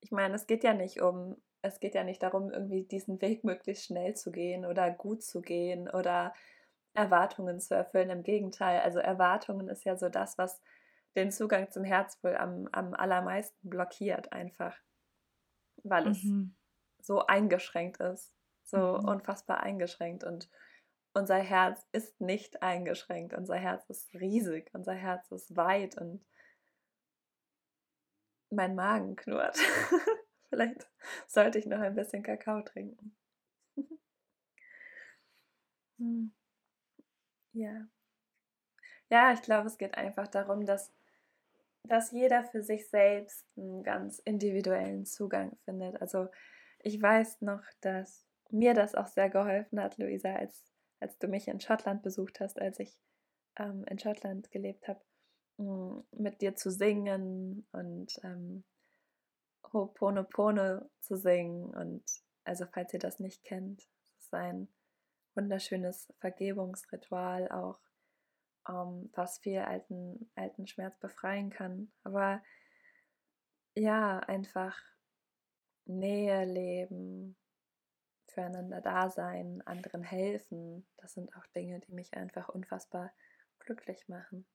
[0.00, 3.44] ich meine, es geht ja nicht um, es geht ja nicht darum, irgendwie diesen Weg
[3.44, 6.34] möglichst schnell zu gehen oder gut zu gehen oder
[6.92, 8.10] Erwartungen zu erfüllen.
[8.10, 10.60] Im Gegenteil, also Erwartungen ist ja so das, was
[11.14, 14.76] den Zugang zum Herz wohl am, am allermeisten blockiert, einfach.
[15.84, 16.54] Weil mhm.
[16.98, 18.34] es so eingeschränkt ist.
[18.64, 19.08] So mhm.
[19.08, 20.24] unfassbar eingeschränkt.
[20.24, 20.48] Und
[21.14, 23.34] unser Herz ist nicht eingeschränkt.
[23.34, 24.70] Unser Herz ist riesig.
[24.72, 26.24] Unser Herz ist weit und
[28.50, 29.58] mein Magen knurrt.
[30.52, 30.86] Vielleicht
[31.28, 33.16] sollte ich noch ein bisschen Kakao trinken.
[35.98, 36.24] hm.
[37.54, 37.88] Ja.
[39.10, 40.92] Ja, ich glaube, es geht einfach darum, dass,
[41.84, 46.00] dass jeder für sich selbst einen ganz individuellen Zugang findet.
[46.02, 46.28] Also
[46.80, 50.64] ich weiß noch, dass mir das auch sehr geholfen hat, Luisa, als,
[51.00, 52.98] als du mich in Schottland besucht hast, als ich
[53.58, 55.00] ähm, in Schottland gelebt habe
[56.12, 58.64] mit dir zu singen und ähm,
[59.72, 61.64] Ho'oponopono zu singen.
[61.74, 62.04] Und
[62.44, 63.82] also falls ihr das nicht kennt,
[64.16, 64.68] es ist ein
[65.34, 67.80] wunderschönes Vergebungsritual auch,
[68.68, 71.92] ähm, was viel alten, alten Schmerz befreien kann.
[72.04, 72.42] Aber
[73.74, 74.78] ja, einfach
[75.86, 77.36] Nähe leben,
[78.28, 83.12] füreinander da sein, anderen helfen, das sind auch Dinge, die mich einfach unfassbar
[83.58, 84.46] glücklich machen.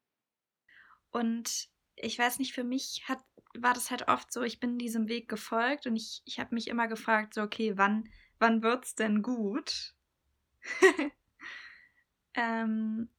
[1.12, 3.24] Und ich weiß nicht, für mich hat,
[3.58, 6.68] war das halt oft so, ich bin diesem Weg gefolgt und ich, ich habe mich
[6.68, 8.08] immer gefragt, so, okay, wann,
[8.40, 9.96] wann es denn gut?
[12.36, 13.10] ähm,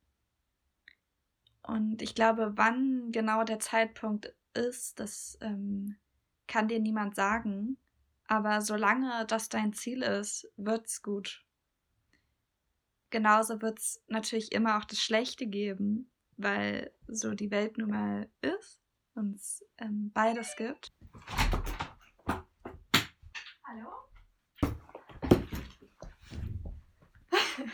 [1.63, 5.97] und ich glaube, wann genau der Zeitpunkt ist, das ähm,
[6.47, 7.77] kann dir niemand sagen.
[8.27, 11.45] Aber solange das dein Ziel ist, wird's gut.
[13.11, 18.31] Genauso wird es natürlich immer auch das Schlechte geben weil so die Welt nun mal
[18.41, 18.81] ist
[19.15, 20.93] und es ähm, beides gibt.
[23.65, 23.93] Hallo?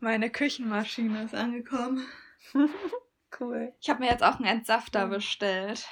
[0.00, 2.06] Meine Küchenmaschine ist angekommen.
[3.40, 3.74] cool.
[3.80, 5.88] Ich habe mir jetzt auch einen Entsafter bestellt.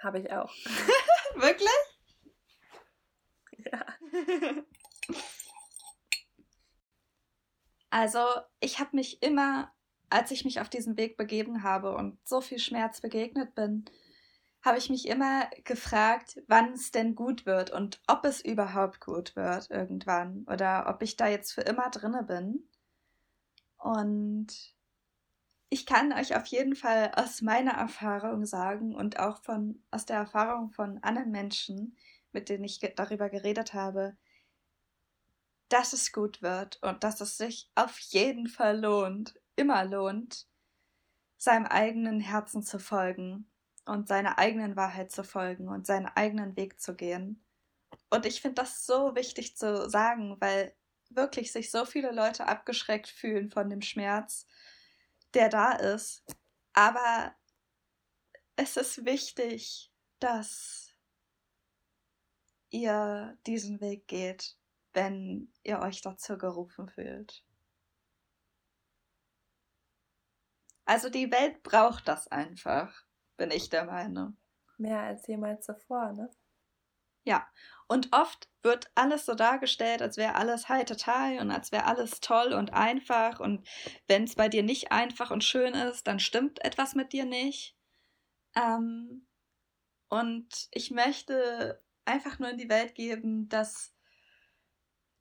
[0.00, 0.54] Habe ich auch.
[1.36, 1.70] Wirklich?
[3.64, 3.86] Ja.
[7.88, 8.26] Also,
[8.60, 9.72] ich habe mich immer
[10.12, 13.84] als ich mich auf diesen Weg begeben habe und so viel Schmerz begegnet bin,
[14.62, 19.34] habe ich mich immer gefragt, wann es denn gut wird und ob es überhaupt gut
[19.34, 22.68] wird irgendwann oder ob ich da jetzt für immer drinne bin.
[23.76, 24.76] Und
[25.68, 30.18] ich kann euch auf jeden Fall aus meiner Erfahrung sagen und auch von aus der
[30.18, 31.96] Erfahrung von anderen Menschen,
[32.30, 34.16] mit denen ich darüber geredet habe,
[35.68, 40.48] dass es gut wird und dass es sich auf jeden Fall lohnt, immer lohnt,
[41.38, 43.48] seinem eigenen Herzen zu folgen.
[43.84, 47.44] und seiner eigenen Wahrheit zu folgen und seinen eigenen Weg zu gehen.
[48.10, 50.74] Und ich finde das so wichtig zu sagen, weil
[51.10, 54.46] wirklich sich so viele Leute abgeschreckt fühlen von dem Schmerz,
[55.34, 56.24] der da ist.
[56.74, 57.34] Aber
[58.56, 60.94] es ist wichtig, dass
[62.70, 64.56] ihr diesen Weg geht,
[64.92, 67.44] wenn ihr euch dazu gerufen fühlt.
[70.92, 73.06] Also die Welt braucht das einfach,
[73.38, 74.36] bin ich der Meinung.
[74.76, 76.28] Mehr als jemals zuvor, ne?
[77.24, 77.48] Ja,
[77.88, 82.52] und oft wird alles so dargestellt, als wäre alles heiterteil und als wäre alles toll
[82.52, 83.40] und einfach.
[83.40, 83.66] Und
[84.06, 87.74] wenn es bei dir nicht einfach und schön ist, dann stimmt etwas mit dir nicht.
[88.54, 89.26] Ähm,
[90.10, 93.94] und ich möchte einfach nur in die Welt geben, dass,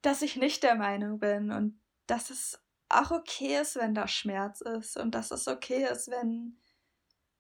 [0.02, 2.62] dass ich nicht der Meinung bin und dass es
[3.00, 6.58] auch okay ist, wenn da Schmerz ist und dass es okay ist, wenn,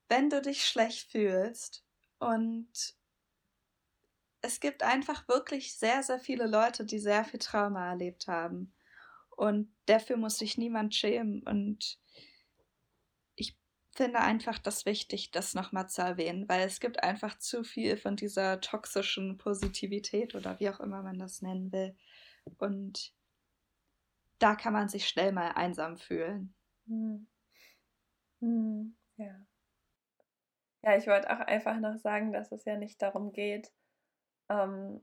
[0.08, 1.84] wenn du dich schlecht fühlst.
[2.20, 2.96] Und
[4.42, 8.74] es gibt einfach wirklich sehr, sehr viele Leute, die sehr viel Trauma erlebt haben.
[9.30, 11.44] Und dafür muss sich niemand schämen.
[11.44, 12.00] Und
[13.36, 13.58] ich
[13.92, 18.16] finde einfach das wichtig, das nochmal zu erwähnen, weil es gibt einfach zu viel von
[18.16, 21.96] dieser toxischen Positivität oder wie auch immer man das nennen will.
[22.58, 23.14] Und
[24.42, 26.54] da kann man sich schnell mal einsam fühlen.
[26.88, 27.28] Hm.
[28.42, 29.46] Hm, ja.
[30.84, 33.72] Ja, ich wollte auch einfach noch sagen, dass es ja nicht darum geht,
[34.50, 35.02] ähm,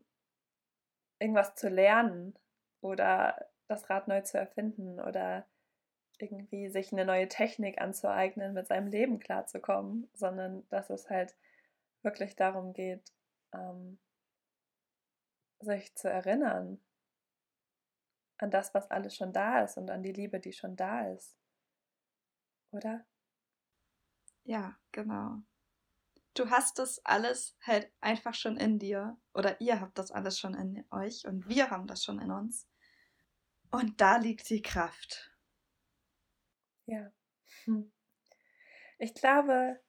[1.20, 2.34] irgendwas zu lernen
[2.80, 5.46] oder das Rad neu zu erfinden oder
[6.18, 11.36] irgendwie sich eine neue Technik anzueignen, mit seinem Leben klarzukommen, sondern dass es halt
[12.02, 13.02] wirklich darum geht,
[13.54, 13.98] ähm,
[15.60, 16.80] sich zu erinnern
[18.38, 21.36] an das, was alles schon da ist und an die Liebe, die schon da ist.
[22.70, 23.04] Oder?
[24.44, 25.42] Ja, genau.
[26.34, 30.54] Du hast das alles halt einfach schon in dir oder ihr habt das alles schon
[30.54, 32.68] in euch und wir haben das schon in uns.
[33.70, 35.36] Und da liegt die Kraft.
[36.86, 37.12] Ja.
[37.64, 37.92] Hm.
[38.98, 39.80] Ich glaube,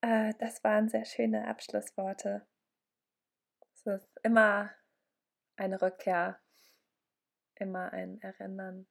[0.00, 2.46] äh, das waren sehr schöne Abschlussworte.
[3.72, 4.70] Es ist immer
[5.56, 6.40] eine Rückkehr
[7.56, 8.86] immer ein Erinnern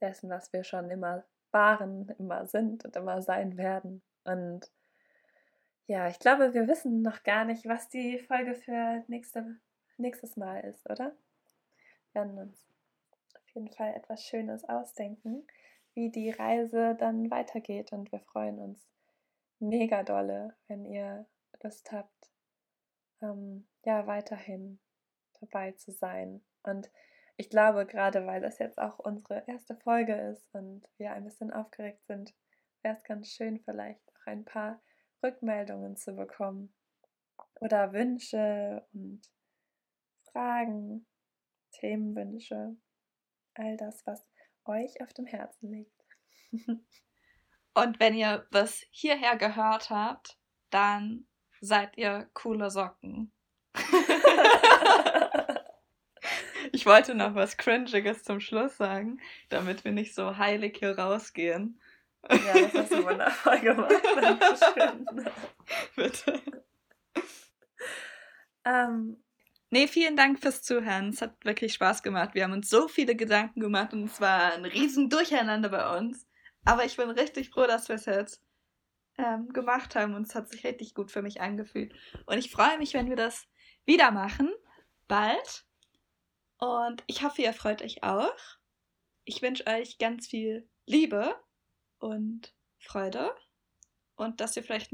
[0.00, 4.02] dessen, was wir schon immer waren, immer sind und immer sein werden.
[4.24, 4.70] Und
[5.86, 9.56] ja, ich glaube, wir wissen noch gar nicht, was die Folge für nächste,
[9.96, 11.16] nächstes Mal ist, oder?
[12.12, 12.62] Wir werden uns
[13.34, 15.46] auf jeden Fall etwas Schönes ausdenken,
[15.94, 17.92] wie die Reise dann weitergeht.
[17.92, 18.86] Und wir freuen uns
[19.60, 21.26] mega dolle, wenn ihr
[21.62, 22.30] Lust habt,
[23.22, 24.78] ähm, ja, weiterhin
[25.40, 26.90] dabei zu sein und
[27.36, 31.52] ich glaube, gerade weil das jetzt auch unsere erste Folge ist und wir ein bisschen
[31.52, 32.34] aufgeregt sind,
[32.82, 34.80] wäre es ganz schön, vielleicht auch ein paar
[35.22, 36.74] Rückmeldungen zu bekommen
[37.60, 39.22] oder Wünsche und
[40.32, 41.06] Fragen,
[41.72, 42.76] Themenwünsche,
[43.54, 44.26] all das, was
[44.64, 46.04] euch auf dem Herzen liegt.
[47.74, 50.38] und wenn ihr was hierher gehört habt,
[50.70, 51.26] dann
[51.60, 53.32] seid ihr coole Socken.
[56.78, 61.80] Ich wollte noch was Cringiges zum Schluss sagen, damit wir nicht so heilig hier rausgehen.
[62.30, 63.94] Ja, das hast du wundervoll gemacht.
[64.14, 65.04] Dankeschön.
[65.96, 66.40] Bitte.
[68.64, 69.20] Ähm,
[69.70, 71.08] nee, vielen Dank fürs Zuhören.
[71.08, 72.36] Es hat wirklich Spaß gemacht.
[72.36, 76.28] Wir haben uns so viele Gedanken gemacht und es war ein riesen Durcheinander bei uns.
[76.64, 78.40] Aber ich bin richtig froh, dass wir es jetzt
[79.16, 81.92] ähm, gemacht haben und es hat sich richtig gut für mich angefühlt.
[82.26, 83.48] Und ich freue mich, wenn wir das
[83.84, 84.54] wieder machen.
[85.08, 85.67] Bald.
[86.58, 88.34] Und ich hoffe, ihr freut euch auch.
[89.24, 91.36] Ich wünsche euch ganz viel Liebe
[91.98, 93.34] und Freude
[94.16, 94.92] und dass ihr vielleicht.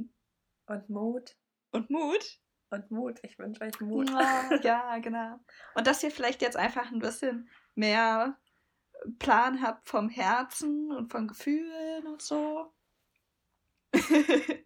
[0.66, 1.36] Und Mut.
[1.70, 2.40] Und Mut.
[2.70, 3.18] Und Mut.
[3.22, 4.10] Ich wünsche euch Mut.
[4.10, 5.38] Ja, ja, genau.
[5.74, 8.38] Und dass ihr vielleicht jetzt einfach ein bisschen mehr
[9.18, 12.72] Plan habt vom Herzen und von Gefühlen und so.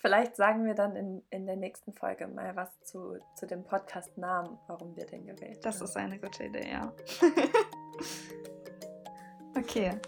[0.00, 4.56] Vielleicht sagen wir dann in, in der nächsten Folge mal was zu, zu dem Podcast-Namen,
[4.68, 5.62] warum wir den gewählt haben.
[5.62, 6.92] Das ist eine gute Idee, ja.
[9.56, 9.98] okay.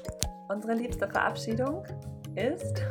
[0.48, 1.84] Unsere liebste Verabschiedung
[2.36, 2.82] ist.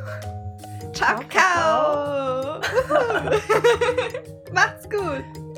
[0.92, 2.60] Ciao, ciao!
[4.52, 5.49] Macht's gut!